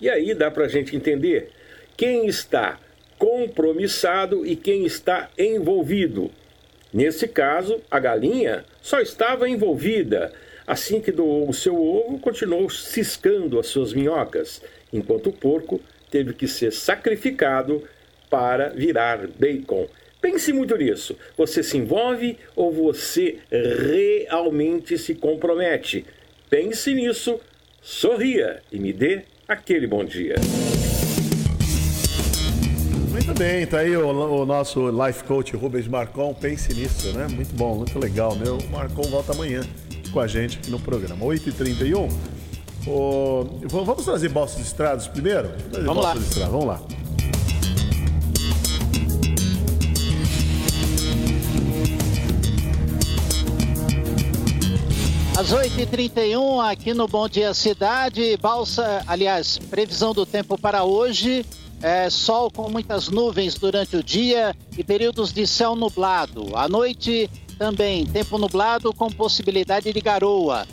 [0.00, 1.50] E aí dá para a gente entender
[1.96, 2.78] quem está
[3.18, 6.30] compromissado e quem está envolvido.
[6.92, 10.32] Nesse caso, a galinha só estava envolvida.
[10.66, 16.32] Assim que doou o seu ovo, continuou ciscando as suas minhocas, enquanto o porco teve
[16.32, 17.82] que ser sacrificado
[18.30, 19.86] para virar bacon.
[20.20, 21.16] Pense muito nisso.
[21.36, 26.04] Você se envolve ou você realmente se compromete?
[26.50, 27.40] Pense nisso,
[27.80, 30.34] sorria e me dê aquele bom dia.
[33.10, 36.32] Muito bem, tá aí o, o, nosso life coach Rubens Marcon.
[36.34, 37.26] Pense nisso, né?
[37.28, 38.34] Muito bom, muito legal.
[38.34, 39.60] Meu Marcon volta amanhã
[40.12, 41.24] com a gente aqui no programa.
[41.26, 42.10] 8h31.
[42.88, 43.44] O...
[43.64, 45.50] Vamos trazer bolsas estradas primeiro?
[45.84, 46.14] Vamos lá.
[46.50, 46.80] Vamos lá.
[55.38, 61.46] Às 8h31, aqui no Bom Dia Cidade, balsa, aliás, previsão do tempo para hoje,
[61.80, 66.56] é, sol com muitas nuvens durante o dia e períodos de céu nublado.
[66.56, 70.66] À noite, também tempo nublado com possibilidade de garoa.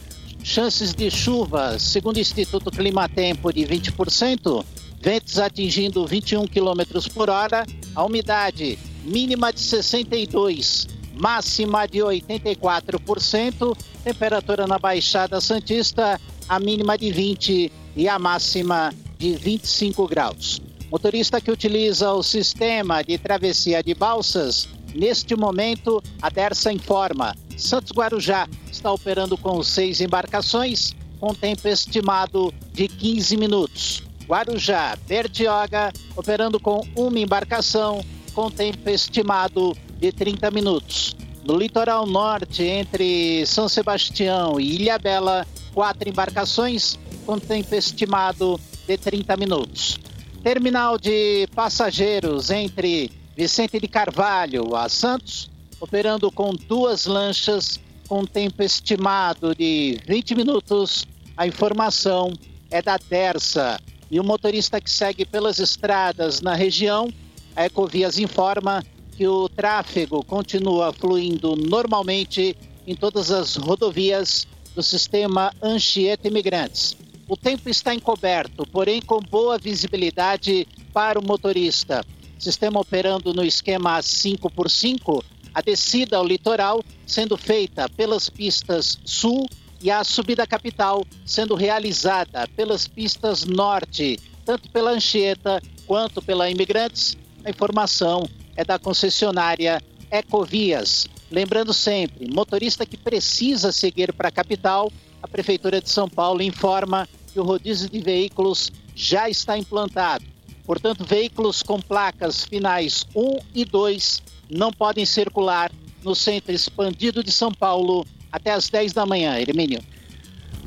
[0.45, 4.63] Chances de chuva, segundo o Instituto Climatempo, de 20%,
[5.01, 14.67] ventos atingindo 21 km por hora, a umidade mínima de 62%, máxima de 84%, temperatura
[14.67, 20.61] na Baixada Santista, a mínima de 20 e a máxima de 25 graus.
[20.91, 27.35] Motorista que utiliza o sistema de travessia de balsas, neste momento a Dersa informa.
[27.57, 34.03] Santos Guarujá está operando com seis embarcações, com tempo estimado de 15 minutos.
[34.27, 41.15] Guarujá, Bertioga, operando com uma embarcação, com tempo estimado de 30 minutos.
[41.45, 48.97] No litoral norte, entre São Sebastião e Ilha Bela, quatro embarcações com tempo estimado de
[48.97, 49.97] 30 minutos.
[50.43, 58.61] Terminal de passageiros entre Vicente de Carvalho a Santos, operando com duas lanchas com tempo
[58.61, 61.05] estimado de 20 minutos.
[61.35, 62.33] A informação
[62.69, 63.79] é da Terça.
[64.09, 67.11] E o motorista que segue pelas estradas na região,
[67.55, 68.83] a Ecovias informa
[69.17, 76.95] que o tráfego continua fluindo normalmente em todas as rodovias do sistema Anchieta Imigrantes.
[77.27, 82.05] O tempo está encoberto, porém com boa visibilidade para o motorista.
[82.37, 85.23] Sistema operando no esquema 5x5,
[85.55, 89.47] a descida ao litoral sendo feita pelas pistas sul
[89.81, 97.17] e a subida capital sendo realizada pelas pistas norte, tanto pela Anchieta quanto pela Imigrantes.
[97.45, 101.07] A informação é da concessionária Ecovias.
[101.31, 104.91] Lembrando sempre, motorista que precisa seguir para a capital,
[105.21, 110.34] a Prefeitura de São Paulo informa que o rodízio de veículos já está implantado.
[110.65, 115.71] Portanto, veículos com placas finais 1 e 2 não podem circular
[116.03, 119.37] no centro expandido de São Paulo até às 10 da manhã.
[119.37, 119.81] Hermínio.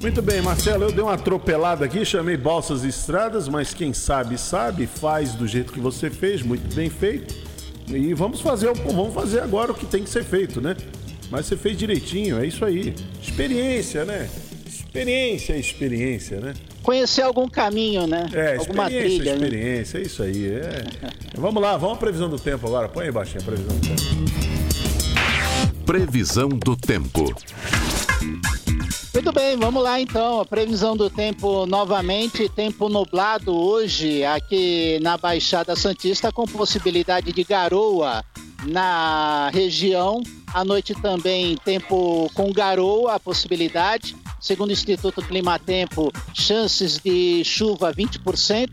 [0.01, 4.87] Muito bem, Marcelo, eu dei uma atropelada aqui, chamei balsas estradas, mas quem sabe, sabe,
[4.87, 7.35] faz do jeito que você fez, muito bem feito.
[7.89, 10.77] E vamos fazer, vamos fazer agora o que tem que ser feito, né?
[11.31, 12.95] Mas você fez direitinho, é isso aí.
[13.21, 14.31] Experiência, né?
[14.67, 16.55] Experiência é experiência, né?
[16.89, 18.31] Conhecer algum caminho, né?
[18.33, 19.45] É, Alguma experiência, trilha, né?
[19.45, 20.47] experiência, é isso aí.
[20.47, 20.87] É.
[21.37, 22.89] vamos lá, vamos à previsão do tempo agora.
[22.89, 24.03] Põe aí baixinho a previsão do tempo.
[25.85, 27.25] Previsão do tempo.
[29.13, 30.41] Muito bem, vamos lá então.
[30.41, 37.45] A previsão do tempo novamente, tempo nublado hoje aqui na Baixada Santista com possibilidade de
[37.45, 38.25] garoa
[38.67, 40.23] na região
[40.55, 44.17] À noite também tempo com garoa, a possibilidade.
[44.41, 48.71] Segundo o Instituto Climatempo, chances de chuva 20%.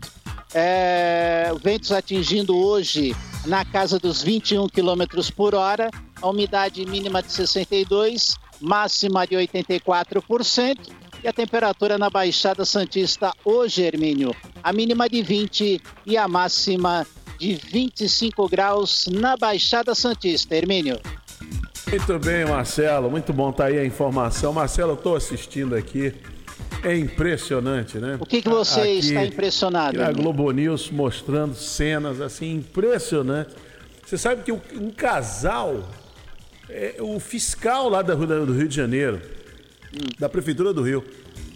[0.54, 5.90] É, ventos atingindo hoje na casa dos 21 km por hora,
[6.22, 11.06] a umidade mínima de 62, máxima de 84%.
[11.24, 17.06] E a temperatura na Baixada Santista hoje, Hermínio, a mínima de 20 e a máxima
[17.38, 20.54] de 25 graus na Baixada Santista.
[20.54, 21.00] Hermínio.
[21.88, 23.10] Muito bem, Marcelo.
[23.10, 24.52] Muito bom tá aí a informação.
[24.52, 26.12] Marcelo, eu estou assistindo aqui.
[26.82, 28.16] É impressionante, né?
[28.20, 30.02] O que, que você aqui, está impressionado?
[30.02, 33.54] A Globo News mostrando cenas assim impressionantes.
[34.04, 35.88] Você sabe que um casal,
[36.68, 38.14] é, o fiscal lá do
[38.52, 39.20] Rio de Janeiro,
[40.18, 41.04] da Prefeitura do Rio,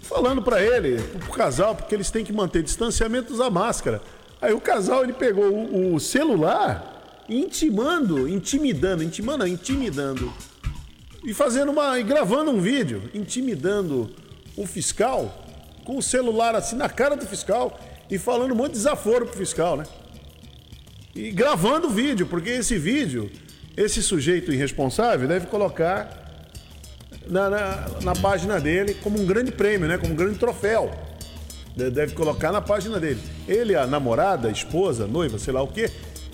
[0.03, 4.03] falando para ele, pro casal, porque eles têm que manter distanciamento, usar máscara.
[4.42, 6.89] Aí o casal ele pegou o, o celular,
[7.31, 10.33] intimando, intimidando, intimando, intimidando
[11.25, 14.11] e fazendo uma, e gravando um vídeo, intimidando
[14.57, 15.47] o fiscal
[15.85, 17.79] com o celular assim na cara do fiscal
[18.11, 19.85] e falando um monte de desaforo pro fiscal, né?
[21.14, 23.31] E gravando o vídeo, porque esse vídeo,
[23.77, 26.40] esse sujeito irresponsável deve colocar
[27.29, 29.99] na, na, na, página dele como um grande prêmio, né?
[29.99, 30.90] Como um grande troféu.
[31.77, 33.21] Deve colocar na página dele.
[33.47, 35.90] Ele, a namorada, a esposa, a noiva, sei lá o quê,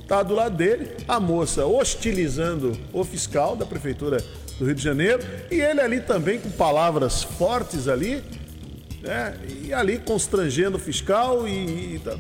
[0.06, 4.18] tá do lado dele, a moça hostilizando o fiscal da prefeitura
[4.58, 8.22] do Rio de Janeiro e ele ali também com palavras fortes ali,
[9.02, 9.34] né?
[9.62, 12.16] E ali constrangendo o fiscal e, e tá,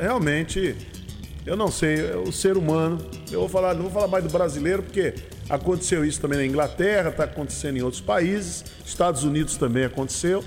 [0.00, 0.76] realmente
[1.46, 2.98] eu não sei, o ser humano,
[3.30, 5.14] eu vou falar, não vou falar mais do brasileiro porque
[5.50, 10.44] Aconteceu isso também na Inglaterra, está acontecendo em outros países, Estados Unidos também aconteceu.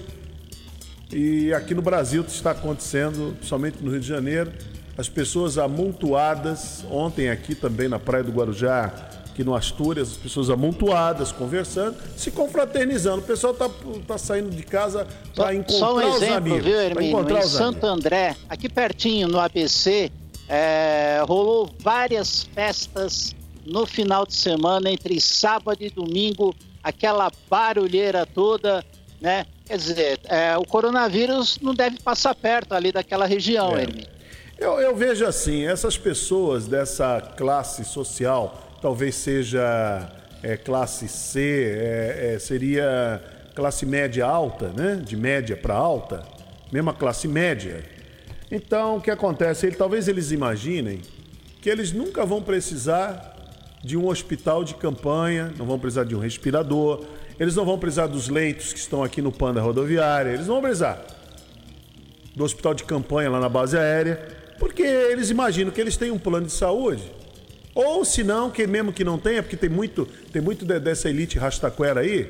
[1.11, 4.53] E aqui no Brasil está acontecendo, somente no Rio de Janeiro,
[4.97, 8.93] as pessoas amontoadas, ontem aqui também na Praia do Guarujá,
[9.25, 13.19] aqui no Astúrias, as pessoas amontoadas, conversando, se confraternizando.
[13.19, 13.69] O pessoal está
[14.08, 17.38] tá saindo de casa para encontrar Só um exemplo, amigos, viu, Hermínio?
[17.38, 18.06] Em Santo amigos.
[18.06, 20.12] André, aqui pertinho no ABC,
[20.47, 26.53] é, rolou várias festas no final de semana, entre sábado e domingo,
[26.84, 28.86] aquela barulheira toda,
[29.19, 29.47] né?
[29.65, 33.84] Quer dizer, é, o coronavírus não deve passar perto ali daquela região, é.
[33.84, 34.13] Hermínio.
[34.57, 40.09] Eu, eu, vejo assim, essas pessoas dessa classe social, talvez seja
[40.43, 41.39] é, classe C,
[41.75, 43.21] é, é, seria
[43.55, 45.01] classe média alta, né?
[45.03, 46.23] De média para alta,
[46.71, 47.83] mesma classe média.
[48.51, 49.65] Então, o que acontece?
[49.65, 51.01] Ele, talvez eles imaginem
[51.61, 53.35] que eles nunca vão precisar
[53.83, 57.03] de um hospital de campanha, não vão precisar de um respirador,
[57.39, 60.63] eles não vão precisar dos leitos que estão aqui no Panda Rodoviária, eles não vão
[60.63, 61.03] precisar
[62.35, 66.17] do hospital de campanha lá na base aérea, porque eles imaginam que eles têm um
[66.17, 67.04] plano de saúde.
[67.76, 71.38] Ou se não, que mesmo que não tenha, porque tem muito, tem muito dessa elite
[71.38, 72.30] rastaquera aí,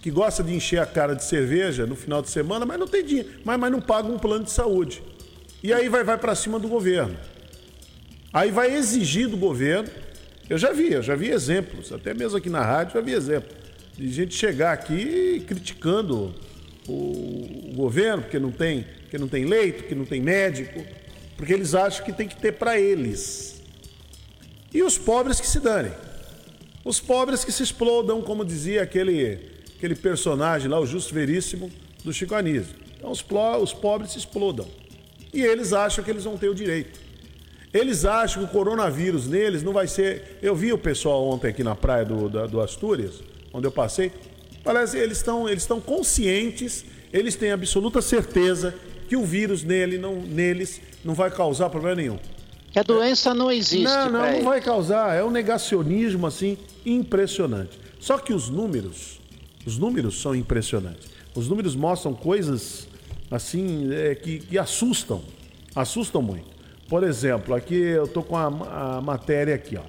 [0.00, 3.04] que gosta de encher a cara de cerveja no final de semana, mas não tem
[3.04, 5.02] dinheiro, mas, mas não paga um plano de saúde.
[5.62, 7.16] E aí vai, vai para cima do governo.
[8.32, 9.88] Aí vai exigir do governo
[10.48, 13.52] eu já vi, eu já vi exemplos, até mesmo aqui na rádio já vi exemplos,
[13.98, 16.32] de gente chegar aqui criticando
[16.86, 20.84] o, o governo, porque não, tem, porque não tem leito, que não tem médico,
[21.36, 23.62] porque eles acham que tem que ter para eles.
[24.72, 25.92] E os pobres que se danem.
[26.84, 29.40] Os pobres que se explodam, como dizia aquele,
[29.76, 31.70] aquele personagem lá, o Justo Veríssimo,
[32.04, 32.76] do Chico Anísio.
[32.96, 33.24] Então os,
[33.60, 34.66] os pobres se explodam.
[35.32, 37.00] E eles acham que eles vão ter o direito.
[37.72, 40.38] Eles acham que o coronavírus neles não vai ser.
[40.40, 43.22] Eu vi o pessoal ontem aqui na praia do, do, do Astúrias,
[43.52, 44.12] onde eu passei.
[44.64, 48.74] Parece eles estão eles estão conscientes, eles têm absoluta certeza
[49.08, 52.18] que o vírus nele não, neles não vai causar problema nenhum.
[52.72, 53.84] Que a doença não existe.
[53.84, 55.14] Não, não, não vai causar.
[55.14, 57.78] É um negacionismo assim impressionante.
[58.00, 59.20] Só que os números,
[59.64, 61.08] os números são impressionantes.
[61.34, 62.88] Os números mostram coisas
[63.30, 65.22] assim é, que, que assustam,
[65.74, 66.48] assustam muito.
[66.88, 69.82] Por exemplo, aqui eu estou com a, a, matéria aqui, ó.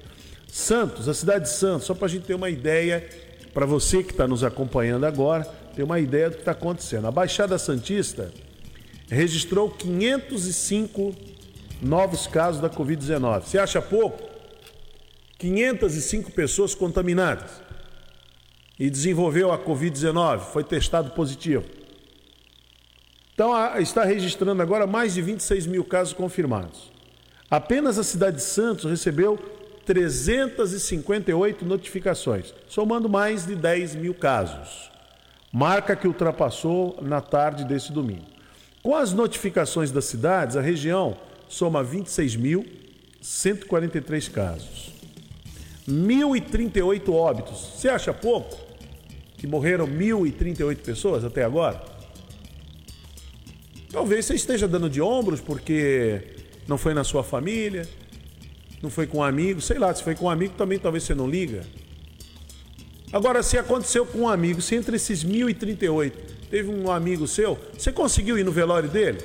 [0.48, 3.08] Santos, a cidade de Santos, só para a gente ter uma ideia,
[3.54, 5.44] para você que está nos acompanhando agora,
[5.76, 7.06] ter uma ideia do que está acontecendo.
[7.06, 8.32] A Baixada Santista
[9.10, 11.16] registrou 505
[11.82, 13.44] novos casos da Covid-19.
[13.44, 14.28] Você acha pouco?
[15.38, 17.62] 505 pessoas contaminadas
[18.80, 21.66] e desenvolveu a Covid-19, foi testado positivo.
[23.34, 26.92] Então, está registrando agora mais de 26 mil casos confirmados.
[27.50, 29.38] Apenas a cidade de Santos recebeu
[29.86, 34.92] 358 notificações, somando mais de 10 mil casos.
[35.52, 38.37] Marca que ultrapassou na tarde desse domingo.
[38.88, 41.18] Com as notificações das cidades, a região
[41.50, 44.94] soma 26.143 casos.
[45.86, 47.74] 1.038 óbitos.
[47.76, 48.58] Você acha pouco?
[49.38, 51.84] Que morreram 1.038 pessoas até agora?
[53.92, 56.22] Talvez você esteja dando de ombros porque
[56.66, 57.86] não foi na sua família,
[58.82, 61.14] não foi com um amigo, sei lá, se foi com um amigo também talvez você
[61.14, 61.66] não liga.
[63.12, 67.92] Agora, se aconteceu com um amigo, se entre esses 1.038 teve um amigo seu, você
[67.92, 69.20] conseguiu ir no velório dele?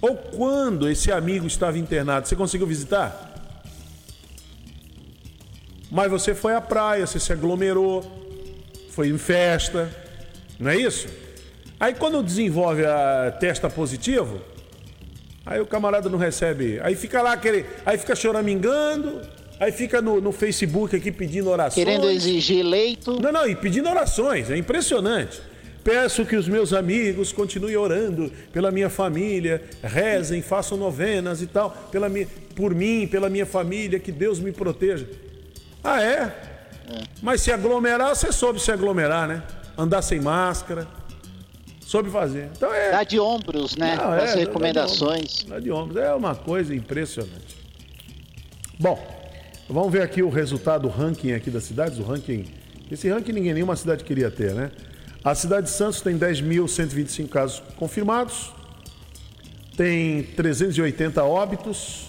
[0.00, 3.24] Ou quando esse amigo estava internado, você conseguiu visitar?
[5.90, 8.04] Mas você foi à praia, você se aglomerou,
[8.90, 9.90] foi em festa,
[10.58, 11.08] não é isso?
[11.80, 14.40] Aí quando desenvolve a testa positivo,
[15.46, 19.20] aí o camarada não recebe, aí fica lá aquele, aí fica choramingando,
[19.58, 21.84] aí fica no, no Facebook aqui pedindo orações.
[21.84, 23.20] Querendo exigir leito.
[23.20, 25.40] Não, não, e pedindo orações, é impressionante.
[25.82, 31.70] Peço que os meus amigos continuem orando pela minha família, rezem, façam novenas e tal,
[31.90, 35.06] pela minha, por mim, pela minha família, que Deus me proteja.
[35.82, 36.06] Ah, é?
[36.14, 36.32] é?
[37.22, 39.42] Mas se aglomerar, você soube se aglomerar, né?
[39.78, 40.86] Andar sem máscara.
[41.80, 42.50] Soube fazer.
[42.54, 42.90] Então é.
[42.90, 43.96] Dá de ombros, né?
[43.96, 45.44] Não, As é, recomendações.
[45.44, 45.94] Dá de, ombros.
[45.94, 46.04] dá de ombros.
[46.04, 47.56] É uma coisa impressionante.
[48.78, 49.17] Bom,
[49.68, 51.98] vamos ver aqui o resultado do ranking aqui das cidades.
[51.98, 52.46] O ranking.
[52.90, 54.70] Esse ranking ninguém, nenhuma cidade queria ter, né?
[55.22, 58.50] A cidade de Santos tem 10.125 casos confirmados,
[59.76, 62.06] tem 380 óbitos.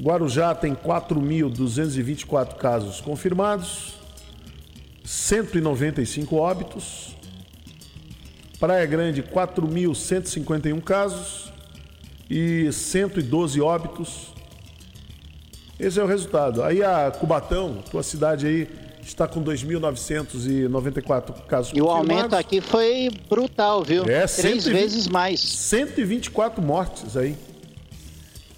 [0.00, 3.94] Guarujá tem 4.224 casos confirmados,
[5.04, 7.16] 195 óbitos.
[8.60, 11.52] Praia Grande, 4.151 casos
[12.28, 14.37] e 112 óbitos.
[15.78, 16.62] Esse é o resultado.
[16.62, 18.66] Aí a Cubatão, tua cidade aí,
[19.00, 24.02] está com 2.994 casos E o aumento aqui foi brutal, viu?
[24.02, 25.40] É, Três 120, vezes mais.
[25.40, 27.36] 124 mortes aí.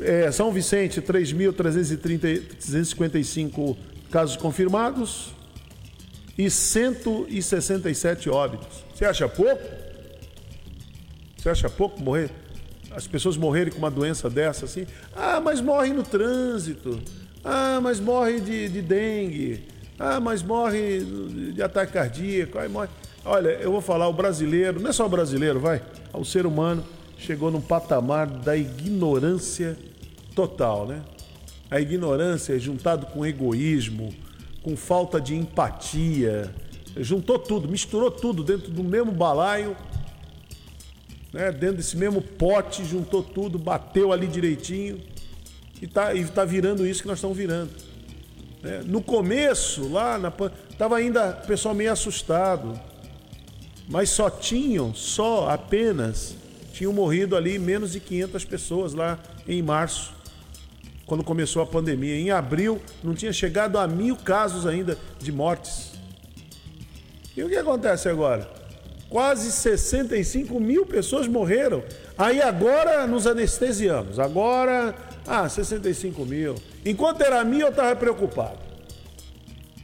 [0.01, 3.77] É, São Vicente, 3.355
[4.11, 5.35] casos confirmados
[6.39, 8.83] e 167 óbitos.
[8.95, 9.63] Você acha pouco?
[11.37, 12.31] Você acha pouco morrer?
[12.91, 14.87] As pessoas morrerem com uma doença dessa assim?
[15.15, 17.01] Ah, mas morre no trânsito.
[17.45, 19.65] Ah, mas morre de, de dengue.
[19.99, 21.01] Ah, mas morre
[21.55, 22.59] de ataque cardíaco.
[22.59, 22.89] Aí morre.
[23.25, 25.83] Olha, eu vou falar, o brasileiro, não é só o brasileiro, vai.
[26.13, 26.85] O ser humano
[27.19, 29.77] chegou num patamar da ignorância
[30.35, 31.03] total, né?
[31.71, 34.13] A ignorância juntado com egoísmo,
[34.63, 36.51] com falta de empatia,
[36.97, 39.77] juntou tudo, misturou tudo dentro do mesmo balaio,
[41.33, 41.51] né?
[41.53, 45.01] dentro desse mesmo pote, juntou tudo, bateu ali direitinho
[45.81, 47.71] e tá, e tá virando isso que nós estamos virando.
[48.63, 48.83] Né?
[48.85, 50.33] No começo, lá na
[50.71, 52.79] estava ainda o pessoal meio assustado,
[53.89, 56.35] mas só tinham, só apenas,
[56.73, 59.19] tinham morrido ali menos de 500 pessoas lá
[59.49, 60.13] em março,
[61.07, 62.15] quando começou a pandemia.
[62.15, 65.93] Em abril não tinha chegado a mil casos ainda de mortes.
[67.37, 68.60] E o que acontece agora?
[69.11, 71.83] Quase 65 mil pessoas morreram.
[72.17, 74.21] Aí agora nos anestesiamos.
[74.21, 74.95] Agora
[75.27, 76.55] ah, 65 mil.
[76.87, 78.59] Enquanto era mil, eu estava preocupado.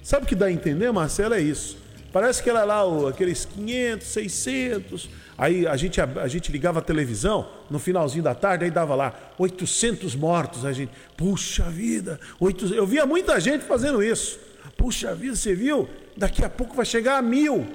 [0.02, 1.34] Sabe o que dá a entender, Marcelo?
[1.34, 1.76] É isso.
[2.12, 5.10] Parece que era lá aqueles 500, 600.
[5.36, 8.94] Aí a gente, a, a, gente ligava a televisão no finalzinho da tarde, aí dava
[8.94, 10.64] lá 800 mortos.
[10.64, 12.76] A gente, puxa vida, 800...
[12.76, 14.38] eu via muita gente fazendo isso.
[14.76, 15.88] Puxa vida, você viu?
[16.16, 17.66] Daqui a pouco vai chegar a mil.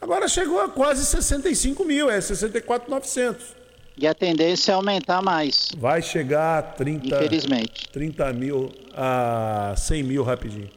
[0.00, 3.60] Agora chegou a quase 65 mil, é 64,900.
[3.98, 5.68] E a tendência é aumentar mais.
[5.76, 7.88] Vai chegar a 30, Infelizmente.
[7.92, 10.70] 30 mil a 100 mil rapidinho.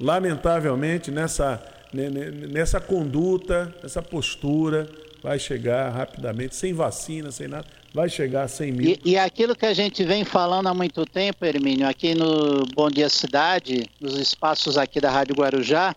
[0.00, 1.62] Lamentavelmente, nessa,
[1.92, 4.88] nessa conduta, nessa postura,
[5.22, 8.90] vai chegar rapidamente, sem vacina, sem nada, vai chegar a 100 mil.
[8.90, 12.90] E, e aquilo que a gente vem falando há muito tempo, Hermínio, aqui no Bom
[12.90, 15.94] Dia Cidade, nos espaços aqui da Rádio Guarujá,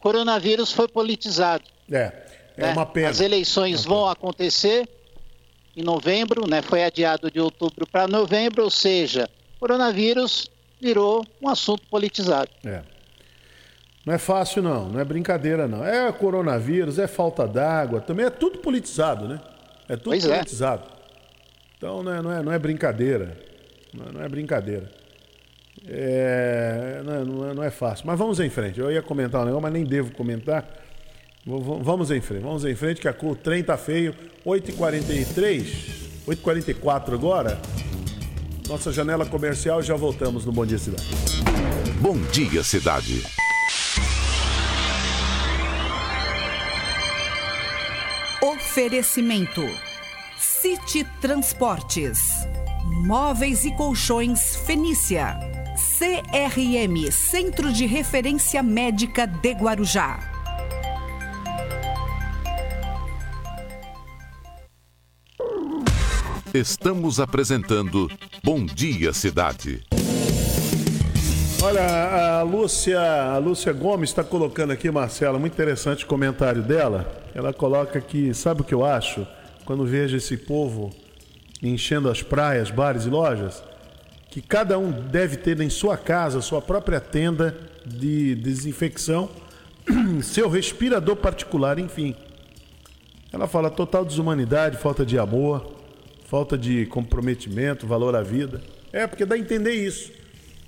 [0.00, 1.64] coronavírus foi politizado.
[1.90, 2.12] É,
[2.56, 2.72] é né?
[2.72, 3.10] uma pena.
[3.10, 4.88] As eleições vão acontecer
[5.76, 6.62] em novembro, né?
[6.62, 9.28] Foi adiado de outubro para novembro, ou seja,
[9.58, 12.50] coronavírus virou um assunto politizado.
[12.64, 12.82] É.
[14.04, 15.84] Não é fácil não, não é brincadeira não.
[15.84, 19.40] É coronavírus, é falta d'água, também é tudo politizado, né?
[19.88, 20.36] É tudo pois é.
[20.36, 20.84] politizado.
[20.84, 21.00] É.
[21.76, 23.36] Então não é, não é, não é brincadeira.
[23.92, 24.99] Não é, não é brincadeira.
[25.86, 28.06] É, não, é, não, é, não é fácil.
[28.06, 28.78] Mas vamos em frente.
[28.78, 30.66] Eu ia comentar um negócio, mas nem devo comentar
[31.44, 34.14] Vamos em frente, vamos em frente, que a, o trem tá feio.
[34.44, 35.66] 8h43,
[36.26, 37.60] 8h44 agora.
[38.68, 41.04] Nossa janela comercial, já voltamos no Bom Dia Cidade.
[42.00, 43.22] Bom Dia Cidade.
[48.42, 49.62] Oferecimento:
[50.38, 52.46] City Transportes,
[52.84, 55.49] Móveis e Colchões Fenícia.
[56.00, 60.18] CRM Centro de Referência Médica de Guarujá.
[66.54, 68.10] Estamos apresentando
[68.42, 69.84] Bom Dia Cidade.
[71.62, 72.98] Olha, a Lúcia,
[73.34, 77.12] a Lúcia Gomes está colocando aqui, Marcela, muito interessante o comentário dela.
[77.34, 79.26] Ela coloca que, sabe o que eu acho?
[79.66, 80.88] Quando vejo esse povo
[81.62, 83.62] enchendo as praias, bares e lojas,
[84.30, 89.28] que cada um deve ter em sua casa sua própria tenda de desinfecção,
[90.22, 92.14] seu respirador particular, enfim.
[93.32, 95.72] Ela fala total desumanidade, falta de amor,
[96.26, 98.62] falta de comprometimento, valor à vida.
[98.92, 100.12] É, porque dá a entender isso.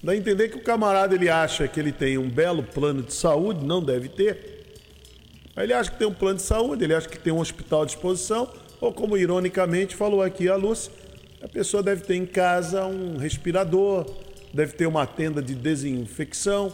[0.02, 3.14] Dá a entender que o camarada ele acha que ele tem um belo plano de
[3.14, 4.62] saúde, não deve ter.
[5.56, 7.84] Ele acha que tem um plano de saúde, ele acha que tem um hospital à
[7.84, 8.48] disposição,
[8.80, 10.90] ou como ironicamente falou aqui a Lúcia,
[11.42, 14.06] a pessoa deve ter em casa um respirador,
[14.52, 16.72] deve ter uma tenda de desinfecção,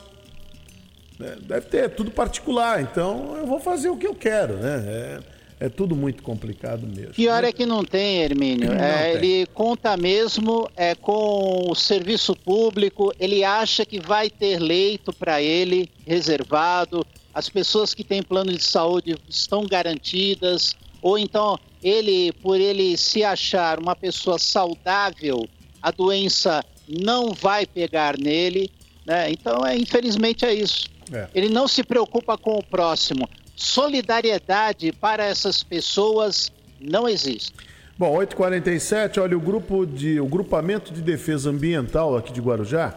[1.19, 1.37] né?
[1.41, 2.83] deve ter tudo particular.
[2.83, 4.85] Então eu vou fazer o que eu quero, né?
[4.87, 7.15] É, é tudo muito complicado mesmo.
[7.15, 7.49] Pior né?
[7.49, 8.69] é que não tem, Hermínio.
[8.69, 9.15] Não é, tem.
[9.15, 15.43] Ele conta mesmo é, com o serviço público, ele acha que vai ter leito para
[15.43, 22.61] ele reservado, as pessoas que têm plano de saúde estão garantidas, ou então ele, por
[22.61, 25.49] ele se achar uma pessoa saudável,
[25.81, 28.71] a doença não vai pegar nele.
[29.07, 29.31] Né?
[29.31, 30.89] Então, é, infelizmente, é isso.
[31.13, 31.29] É.
[31.35, 33.29] Ele não se preocupa com o próximo.
[33.57, 37.53] Solidariedade para essas pessoas não existe.
[37.97, 40.21] Bom, 8h47, olha, o grupo de.
[40.21, 42.95] o grupamento de defesa ambiental aqui de Guarujá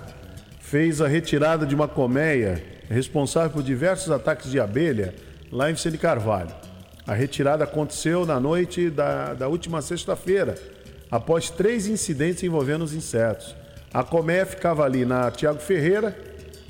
[0.59, 5.15] fez a retirada de uma colmeia responsável por diversos ataques de abelha
[5.51, 6.53] lá em Vicente Carvalho.
[7.11, 10.55] A retirada aconteceu na noite da, da última sexta-feira,
[11.11, 13.53] após três incidentes envolvendo os insetos.
[13.93, 16.17] A colmeia ficava ali na Tiago Ferreira,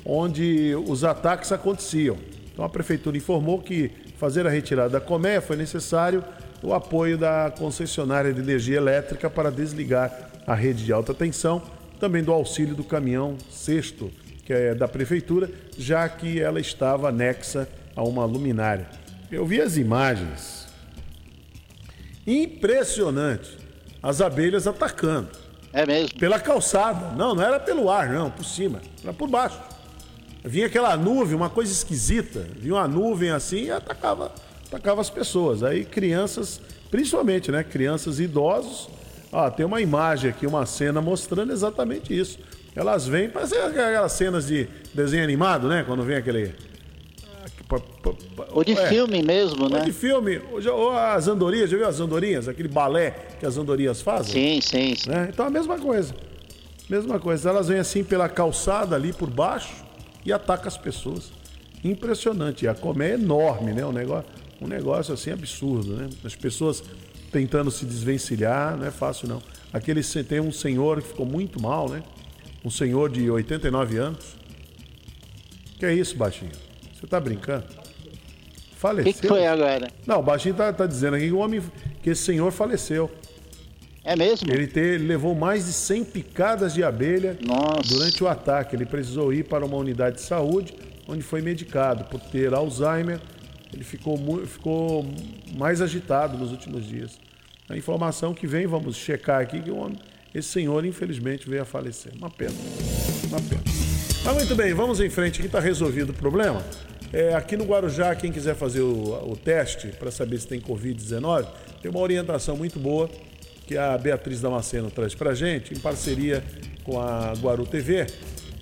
[0.04, 2.16] onde os ataques aconteciam.
[2.52, 6.24] Então a prefeitura informou que fazer a retirada da colmeia foi necessário
[6.60, 11.62] o apoio da concessionária de energia elétrica para desligar a rede de alta tensão,
[12.00, 14.10] também do auxílio do caminhão sexto,
[14.44, 19.01] que é da prefeitura, já que ela estava anexa a uma luminária.
[19.32, 20.66] Eu vi as imagens.
[22.26, 23.56] Impressionante.
[24.02, 25.30] As abelhas atacando.
[25.72, 26.18] É mesmo?
[26.18, 27.16] Pela calçada.
[27.16, 28.82] Não, não era pelo ar, não, por cima.
[29.02, 29.58] Era por baixo.
[30.44, 32.46] Vinha aquela nuvem, uma coisa esquisita.
[32.58, 34.32] Vinha uma nuvem assim e atacava,
[34.66, 35.62] atacava as pessoas.
[35.62, 36.60] Aí crianças,
[36.90, 37.64] principalmente, né?
[37.64, 38.90] Crianças e idosos.
[39.32, 42.38] Ah, tem uma imagem aqui, uma cena mostrando exatamente isso.
[42.76, 45.84] Elas vêm, parece aquelas cenas de desenho animado, né?
[45.86, 46.54] Quando vem aquele
[48.52, 49.78] ou de é, filme mesmo, né?
[49.78, 50.40] Ou de filme.
[50.70, 52.48] Ou as andorinhas, já viu as andorinhas?
[52.48, 54.60] Aquele balé que as andorinhas fazem?
[54.60, 54.94] Sim, sim.
[54.94, 55.10] sim.
[55.10, 55.28] Né?
[55.32, 56.14] Então a mesma coisa.
[56.88, 57.48] Mesma coisa.
[57.48, 59.84] Elas vêm assim pela calçada ali por baixo
[60.24, 61.30] e atacam as pessoas.
[61.82, 62.64] Impressionante.
[62.64, 63.84] E a colmeia é enorme, né?
[63.84, 66.08] Um negócio, um negócio assim absurdo, né?
[66.24, 66.82] As pessoas
[67.30, 69.42] tentando se desvencilhar, não é fácil não.
[69.72, 72.02] Aquele tem um senhor que ficou muito mal, né?
[72.64, 74.36] Um senhor de 89 anos.
[75.78, 76.52] Que é isso, baixinho?
[77.02, 77.64] Você tá brincando?
[78.76, 79.10] Faleceu?
[79.10, 79.88] O que, que, foi agora?
[80.06, 81.60] Não, o baixinho tá, tá dizendo aqui que o homem,
[82.00, 83.10] que esse senhor faleceu.
[84.04, 84.48] É mesmo?
[84.48, 87.88] Ele, te, ele levou mais de 100 picadas de abelha Nossa.
[87.88, 88.76] durante o ataque.
[88.76, 90.74] Ele precisou ir para uma unidade de saúde,
[91.08, 93.20] onde foi medicado por ter Alzheimer.
[93.72, 95.04] Ele ficou, ficou
[95.56, 97.18] mais agitado nos últimos dias.
[97.68, 99.98] A informação que vem, vamos checar aqui, que o homem,
[100.32, 102.12] esse senhor, infelizmente, veio a falecer.
[102.16, 102.54] Uma pena.
[103.28, 104.01] Uma pena.
[104.24, 105.40] Mas muito bem, vamos em frente.
[105.40, 106.62] Aqui está resolvido o problema.
[107.12, 111.46] É, aqui no Guarujá, quem quiser fazer o, o teste para saber se tem Covid-19,
[111.82, 113.10] tem uma orientação muito boa
[113.66, 116.42] que a Beatriz Damasceno traz para gente, em parceria
[116.84, 118.06] com a Guaru TV,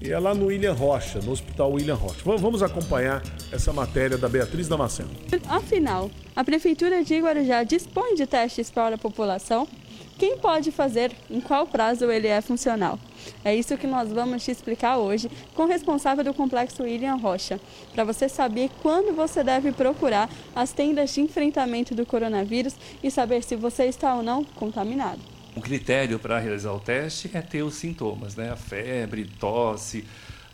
[0.00, 2.20] e é lá no William Rocha, no Hospital William Rocha.
[2.24, 5.10] Vamos acompanhar essa matéria da Beatriz Damasceno.
[5.46, 9.68] Afinal, a Prefeitura de Guarujá dispõe de testes para a população?
[10.18, 12.98] Quem pode fazer, em qual prazo ele é funcional?
[13.44, 17.60] É isso que nós vamos te explicar hoje com o responsável do complexo William Rocha,
[17.92, 23.42] para você saber quando você deve procurar as tendas de enfrentamento do coronavírus e saber
[23.42, 25.20] se você está ou não contaminado.
[25.54, 28.50] O critério para realizar o teste é ter os sintomas, né?
[28.50, 30.04] A febre, tosse,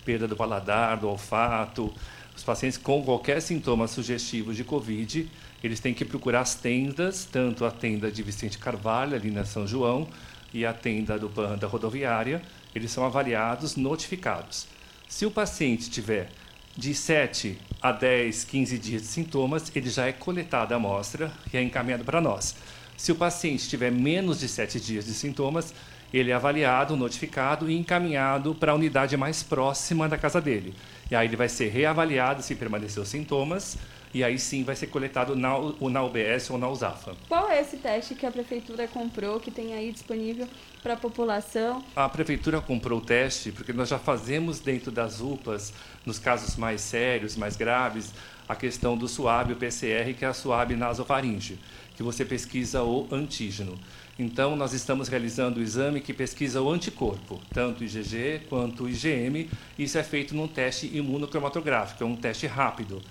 [0.05, 1.93] perda do paladar, do olfato.
[2.35, 5.29] Os pacientes com qualquer sintoma sugestivo de Covid,
[5.63, 9.67] eles têm que procurar as tendas, tanto a tenda de Vicente Carvalho, ali na São
[9.67, 10.07] João,
[10.53, 12.41] e a tenda do PAN da rodoviária,
[12.77, 14.67] eles são avaliados, notificados.
[15.09, 16.29] Se o paciente tiver
[16.77, 21.57] de 7 a 10, 15 dias de sintomas, ele já é coletado a amostra e
[21.57, 22.55] é encaminhado para nós.
[22.97, 25.75] Se o paciente tiver menos de sete dias de sintomas,
[26.13, 30.75] ele é avaliado, notificado e encaminhado para a unidade mais próxima da casa dele.
[31.11, 33.77] E aí ele vai ser reavaliado se permaneceu sintomas
[34.17, 35.51] e aí sim vai ser coletado na,
[35.91, 37.15] na UBS ou na USAFA.
[37.29, 40.49] Qual é esse teste que a prefeitura comprou, que tem aí disponível
[40.83, 41.85] para a população?
[41.95, 45.71] A prefeitura comprou o teste porque nós já fazemos dentro das UPAs,
[46.07, 48.11] nos casos mais sérios, mais graves,
[48.49, 51.59] a questão do SUAB, o PCR, que é a SUAB nasofaringe,
[51.95, 53.79] que você pesquisa o antígeno.
[54.19, 59.51] Então, nós estamos realizando o exame que pesquisa o anticorpo, tanto IgG quanto IgM.
[59.79, 63.03] Isso é feito num teste imunocromatográfico, é um teste rápido.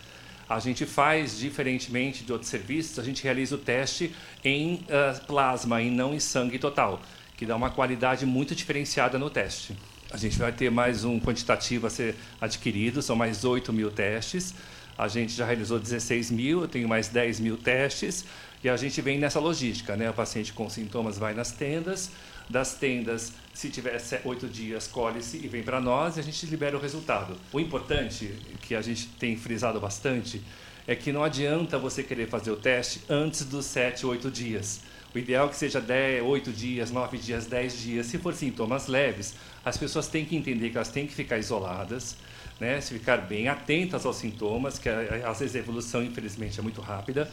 [0.48, 5.82] A gente faz, diferentemente de outros serviços, a gente realiza o teste em uh, plasma
[5.82, 7.02] e não em sangue total,
[7.36, 9.76] que dá uma qualidade muito diferenciada no teste.
[10.12, 14.54] A gente vai ter mais um quantitativo a ser adquirido, são mais 8 mil testes.
[14.98, 18.24] A gente já realizou 16 mil, eu tenho mais 10 mil testes.
[18.64, 20.10] E a gente vem nessa logística, né?
[20.10, 22.12] O paciente com sintomas vai nas tendas,
[22.50, 26.78] das tendas, se tiver oito dias, colhe-se e vem para nós e a gente libera
[26.78, 27.38] o resultado.
[27.54, 30.42] O importante, que a gente tem frisado bastante,
[30.86, 34.82] é que não adianta você querer fazer o teste antes dos sete, oito dias.
[35.16, 38.06] O ideal é que seja 10, 8 dias, 9 dias, 10 dias.
[38.08, 42.18] Se for sintomas leves, as pessoas têm que entender que elas têm que ficar isoladas,
[42.60, 42.82] né?
[42.82, 47.32] se ficar bem atentas aos sintomas, que às vezes a evolução, infelizmente, é muito rápida.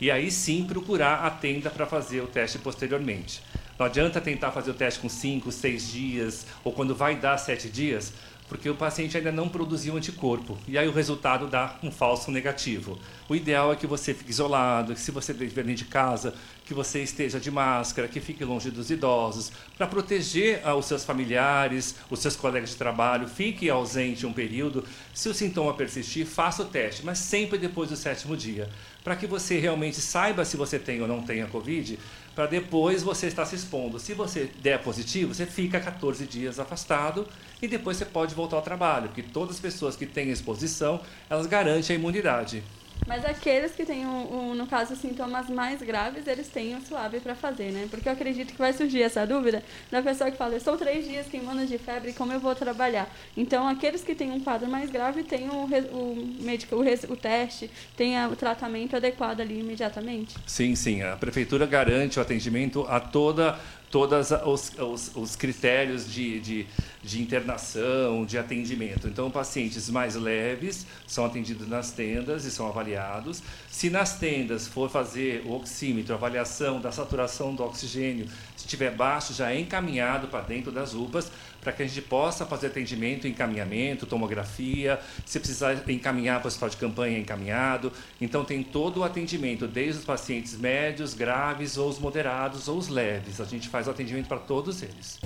[0.00, 3.42] E aí sim procurar a tenda para fazer o teste posteriormente.
[3.78, 7.68] Não adianta tentar fazer o teste com 5, 6 dias, ou quando vai dar 7
[7.68, 8.12] dias,
[8.48, 10.58] porque o paciente ainda não produziu anticorpo.
[10.68, 12.98] E aí o resultado dá um falso negativo.
[13.28, 16.74] O ideal é que você fique isolado, que se você estiver dentro de casa, que
[16.74, 21.96] você esteja de máscara, que fique longe dos idosos, para proteger ah, os seus familiares,
[22.10, 24.84] os seus colegas de trabalho, fique ausente um período.
[25.12, 28.68] Se o sintoma persistir, faça o teste, mas sempre depois do sétimo dia,
[29.02, 31.98] para que você realmente saiba se você tem ou não tem a Covid,
[32.34, 33.98] para depois você estar se expondo.
[33.98, 37.26] Se você der positivo, você fica 14 dias afastado
[37.62, 41.46] e depois você pode voltar ao trabalho, porque todas as pessoas que têm exposição, elas
[41.46, 42.62] garantem a imunidade.
[43.06, 47.20] Mas aqueles que têm, um, um, no caso, sintomas mais graves, eles têm o suave
[47.20, 47.86] para fazer, né?
[47.90, 51.26] Porque eu acredito que vai surgir essa dúvida da pessoa que fala, estou três dias
[51.26, 53.08] queimando de febre, como eu vou trabalhar?
[53.36, 57.70] Então, aqueles que têm um quadro mais grave têm o, o médico, o, o teste,
[57.96, 60.36] tem o tratamento adequado ali imediatamente?
[60.46, 61.02] Sim, sim.
[61.02, 63.58] A prefeitura garante o atendimento a toda
[63.94, 66.66] todos os, os, os, critérios de, de,
[67.04, 69.06] de, internação, de atendimento.
[69.06, 73.42] Então, pacientes mais leves são atendidos nas tendas e são avaliados.
[73.70, 78.26] Se nas tendas for fazer o oxímetro, avaliação da saturação do oxigênio,
[78.56, 81.30] se estiver baixo, já é encaminhado para dentro das UPAs
[81.64, 86.68] para que a gente possa fazer atendimento, encaminhamento, tomografia, se precisar encaminhar para o hospital
[86.68, 87.90] de campanha, é encaminhado.
[88.20, 92.88] Então tem todo o atendimento, desde os pacientes médios, graves, ou os moderados, ou os
[92.88, 93.40] leves.
[93.40, 95.18] A gente faz o atendimento para todos eles.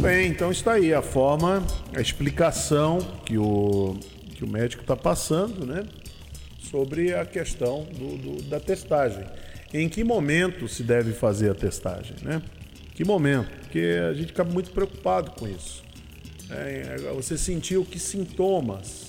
[0.00, 1.62] Bem, então está aí a forma,
[1.94, 3.98] a explicação que o,
[4.34, 5.84] que o médico está passando, né?
[6.58, 9.22] Sobre a questão do, do, da testagem.
[9.74, 12.40] Em que momento se deve fazer a testagem, né?
[12.94, 13.50] Que momento?
[13.60, 15.84] Porque a gente fica muito preocupado com isso.
[16.48, 19.08] É, você sentiu que sintomas.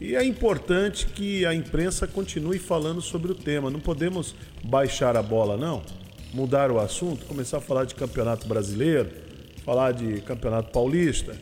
[0.00, 3.70] E é importante que a imprensa continue falando sobre o tema.
[3.70, 5.82] Não podemos baixar a bola, não.
[6.32, 9.25] Mudar o assunto, começar a falar de campeonato brasileiro,
[9.66, 11.36] falar de campeonato paulista,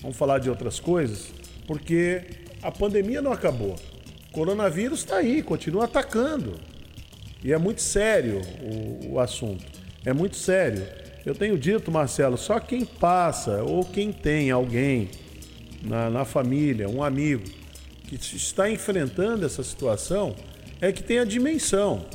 [0.00, 1.32] vamos falar de outras coisas,
[1.66, 2.22] porque
[2.62, 3.74] a pandemia não acabou.
[4.28, 6.54] O coronavírus está aí, continua atacando.
[7.42, 9.64] E é muito sério o, o assunto.
[10.04, 10.86] É muito sério.
[11.26, 15.10] Eu tenho dito, Marcelo, só quem passa ou quem tem alguém
[15.82, 17.42] na, na família, um amigo,
[18.06, 20.36] que está enfrentando essa situação,
[20.80, 22.06] é que tem a dimensão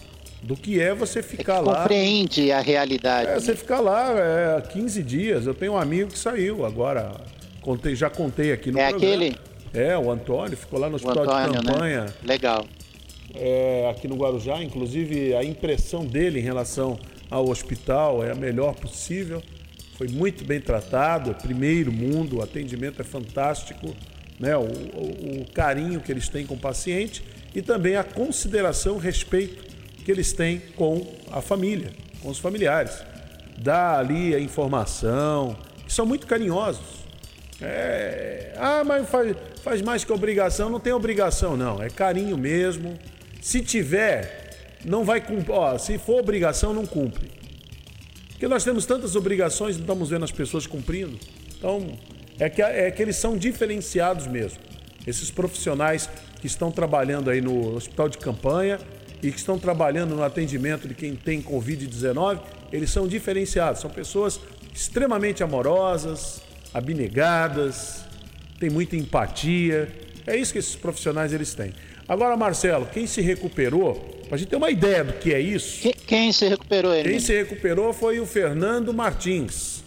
[0.41, 1.81] do que é você ficar é lá.
[1.81, 3.31] Compreende a realidade.
[3.31, 5.45] É, você ficar lá é, 15 dias.
[5.45, 7.11] Eu tenho um amigo que saiu agora.
[7.61, 9.15] Contei, já contei aqui no é programa.
[9.15, 9.35] aquele?
[9.73, 11.73] É, o Antônio, ficou lá no hospital Antônio, de né?
[11.73, 12.01] campanha.
[12.05, 12.13] Né?
[12.23, 12.65] Legal.
[13.35, 16.97] É, aqui no Guarujá, inclusive a impressão dele em relação
[17.29, 19.43] ao hospital é a melhor possível.
[19.95, 23.93] Foi muito bem tratado, primeiro mundo, o atendimento é fantástico,
[24.39, 24.55] né?
[24.57, 27.21] o, o, o carinho que eles têm com o paciente
[27.53, 29.68] e também a consideração, respeito
[30.03, 31.91] que eles têm com a família,
[32.21, 33.03] com os familiares.
[33.57, 36.99] Dá ali a informação, são muito carinhosos.
[37.61, 38.53] É...
[38.57, 40.69] Ah, mas faz, faz mais que obrigação.
[40.69, 41.81] Não tem obrigação, não.
[41.81, 42.97] É carinho mesmo.
[43.41, 44.39] Se tiver
[44.85, 45.79] não vai cumprir.
[45.79, 47.29] Se for obrigação, não cumpre.
[48.29, 51.19] Porque nós temos tantas obrigações, não estamos vendo as pessoas cumprindo.
[51.57, 51.97] Então,
[52.39, 54.59] é que, é que eles são diferenciados mesmo.
[55.05, 58.79] Esses profissionais que estão trabalhando aí no hospital de campanha
[59.21, 62.39] e que estão trabalhando no atendimento de quem tem Covid-19,
[62.71, 63.81] eles são diferenciados.
[63.81, 64.39] São pessoas
[64.73, 66.41] extremamente amorosas,
[66.73, 68.05] abnegadas,
[68.59, 69.89] têm muita empatia.
[70.25, 71.73] É isso que esses profissionais eles têm.
[72.07, 73.95] Agora, Marcelo, quem se recuperou,
[74.27, 75.81] para a gente ter uma ideia do que é isso.
[75.81, 77.09] Quem, quem se recuperou, ele?
[77.09, 79.83] Quem se recuperou foi o Fernando Martins.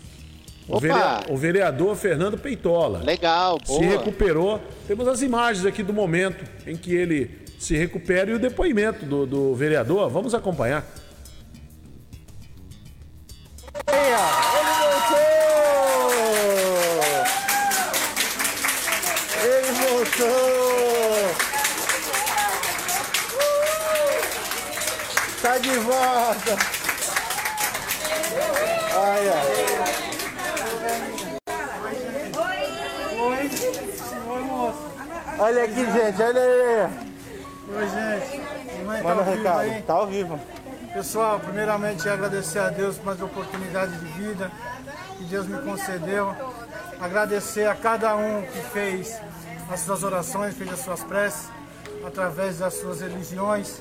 [0.68, 3.02] O, vereador, o vereador Fernando Peitola.
[3.04, 3.80] Legal, boa.
[3.80, 4.60] Se recuperou.
[4.86, 9.24] Temos as imagens aqui do momento em que ele se recupera e o depoimento do,
[9.24, 10.10] do vereador.
[10.10, 10.84] Vamos acompanhar.
[13.86, 14.26] Aí, ó,
[14.58, 15.22] ele voltou!
[19.44, 21.30] Ele voltou!
[25.40, 26.56] Tá de volta!
[28.94, 29.32] Aí, ó.
[35.38, 37.11] Olha aqui, gente, olha aí.
[37.74, 38.84] Oi, gente.
[38.84, 39.60] Mãe, Manda tá um ao vivo recado.
[39.60, 39.82] aí?
[39.82, 40.40] Tá ao vivo.
[40.92, 44.50] Pessoal, primeiramente agradecer a Deus por mais oportunidade de vida
[45.16, 46.34] que Deus me concedeu.
[47.00, 49.18] Agradecer a cada um que fez
[49.70, 51.48] as suas orações, fez as suas preces
[52.06, 53.80] através das suas religiões,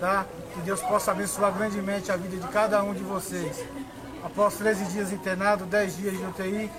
[0.00, 0.24] tá?
[0.54, 3.62] Que Deus possa abençoar grandemente a vida de cada um de vocês.
[4.24, 6.70] Após 13 dias internado, 10 dias de UTI,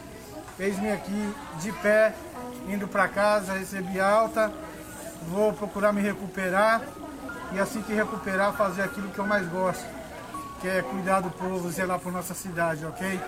[0.60, 2.14] eis-me aqui de pé,
[2.68, 4.52] indo para casa, recebi alta,
[5.28, 6.82] vou procurar me recuperar
[7.52, 9.86] e assim que recuperar, fazer aquilo que eu mais gosto,
[10.62, 13.20] que é cuidar do povo, zelar por nossa cidade, ok?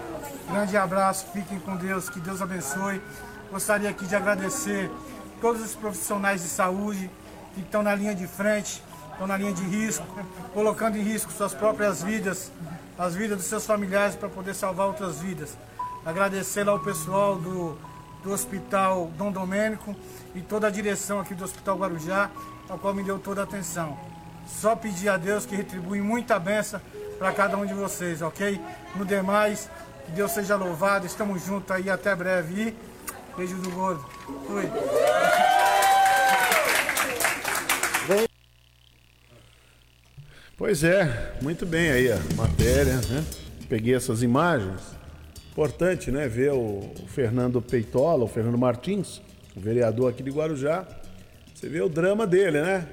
[0.49, 3.01] Grande abraço, fiquem com Deus, que Deus abençoe.
[3.49, 4.91] Gostaria aqui de agradecer
[5.39, 7.09] todos os profissionais de saúde
[7.53, 10.05] que estão na linha de frente, estão na linha de risco,
[10.53, 12.51] colocando em risco suas próprias vidas,
[12.97, 15.57] as vidas dos seus familiares para poder salvar outras vidas.
[16.05, 17.77] Agradecer ao pessoal do,
[18.23, 19.95] do Hospital Dom Domênico
[20.35, 22.29] e toda a direção aqui do Hospital Guarujá,
[22.69, 23.97] ao qual me deu toda a atenção.
[24.47, 26.81] Só pedir a Deus que retribui muita benção
[27.17, 28.59] para cada um de vocês, ok?
[28.95, 29.69] No demais,
[30.05, 32.69] que Deus seja louvado, estamos juntos aí, até breve.
[32.69, 32.75] E
[33.37, 34.05] beijo do gordo.
[34.47, 34.69] Fui.
[40.57, 43.25] Pois é, muito bem aí a matéria, né?
[43.67, 44.79] Peguei essas imagens.
[45.51, 49.21] Importante, né, ver o Fernando Peitola, o Fernando Martins,
[49.55, 50.87] o vereador aqui de Guarujá.
[51.53, 52.87] Você vê o drama dele, né?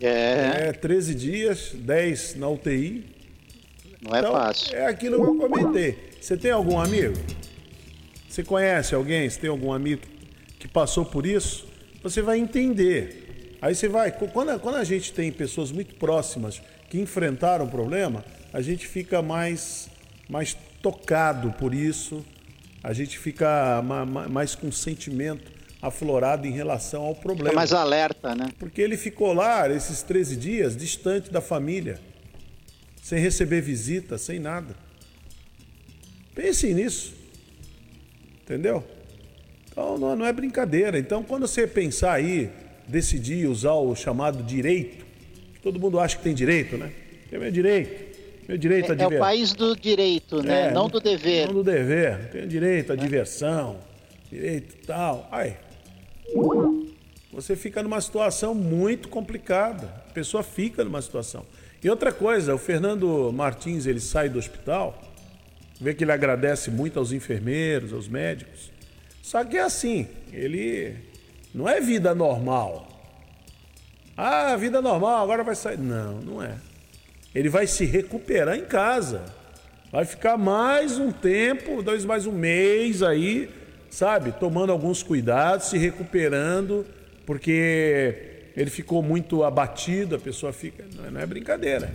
[0.00, 3.04] É, É 13 dias, 10 na UTI.
[4.00, 4.74] não é Então, fácil.
[4.76, 5.98] É aquilo que eu comentei.
[6.18, 7.14] Você tem algum amigo?
[8.28, 9.28] Você conhece alguém?
[9.28, 10.00] Você tem algum amigo
[10.58, 11.66] que passou por isso?
[12.02, 13.58] Você vai entender.
[13.60, 14.10] Aí você vai.
[14.10, 18.24] Quando a, quando a gente tem pessoas muito próximas que enfrentaram o problema,
[18.54, 19.90] a gente fica mais,
[20.30, 22.24] mais tocado por isso,
[22.82, 25.50] a gente fica ma- ma- mais com sentimento
[25.82, 27.48] aflorado em relação ao problema.
[27.50, 28.48] Fica mais alerta, né?
[28.58, 31.98] Porque ele ficou lá esses 13 dias distante da família,
[33.02, 34.74] sem receber visita, sem nada.
[36.34, 37.14] Pense nisso.
[38.42, 38.84] Entendeu?
[39.70, 40.98] Então não, é brincadeira.
[40.98, 42.50] Então quando você pensar aí,
[42.88, 45.04] decidir usar o chamado direito,
[45.62, 46.92] todo mundo acha que tem direito, né?
[47.30, 48.09] Tem meu direito.
[48.50, 50.66] Meu direito a É, é diver- o país do direito, né?
[50.66, 51.46] É, não do dever.
[51.46, 52.30] Não do dever.
[52.32, 53.76] Tem direito à diversão,
[54.28, 55.28] direito tal.
[55.30, 55.56] Ai.
[57.32, 59.86] Você fica numa situação muito complicada.
[60.08, 61.46] A pessoa fica numa situação.
[61.80, 65.00] E outra coisa, o Fernando Martins, ele sai do hospital,
[65.80, 68.72] vê que ele agradece muito aos enfermeiros, aos médicos.
[69.22, 70.96] Só que é assim, ele
[71.54, 72.88] não é vida normal.
[74.16, 75.78] Ah, vida normal, agora vai sair.
[75.78, 76.56] Não, não é.
[77.34, 79.22] Ele vai se recuperar em casa.
[79.92, 83.50] Vai ficar mais um tempo, dois mais um mês aí,
[83.90, 84.32] sabe?
[84.32, 86.86] Tomando alguns cuidados, se recuperando,
[87.26, 90.84] porque ele ficou muito abatido, a pessoa fica.
[91.10, 91.92] Não é, brincadeira.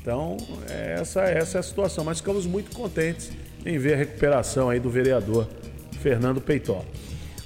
[0.00, 0.36] Então,
[0.68, 2.04] é essa, essa é a situação.
[2.04, 3.32] Mas ficamos muito contentes
[3.64, 5.48] em ver a recuperação aí do vereador
[6.02, 6.84] Fernando Peitó.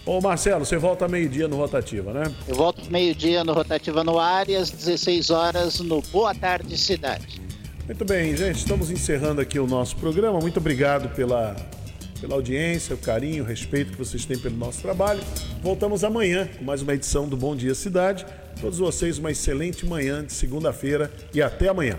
[0.08, 2.34] Ô Marcelo, você volta meio-dia no Rotativa, né?
[2.48, 7.42] Eu volto meio-dia no Rotativa no Áreas, 16 horas no Boa Tarde Cidade.
[7.84, 10.40] Muito bem, gente, estamos encerrando aqui o nosso programa.
[10.40, 11.54] Muito obrigado pela,
[12.22, 15.20] pela audiência, o carinho, o respeito que vocês têm pelo nosso trabalho.
[15.62, 18.24] Voltamos amanhã com mais uma edição do Bom Dia Cidade.
[18.62, 21.98] Todos vocês uma excelente manhã de segunda-feira e até amanhã.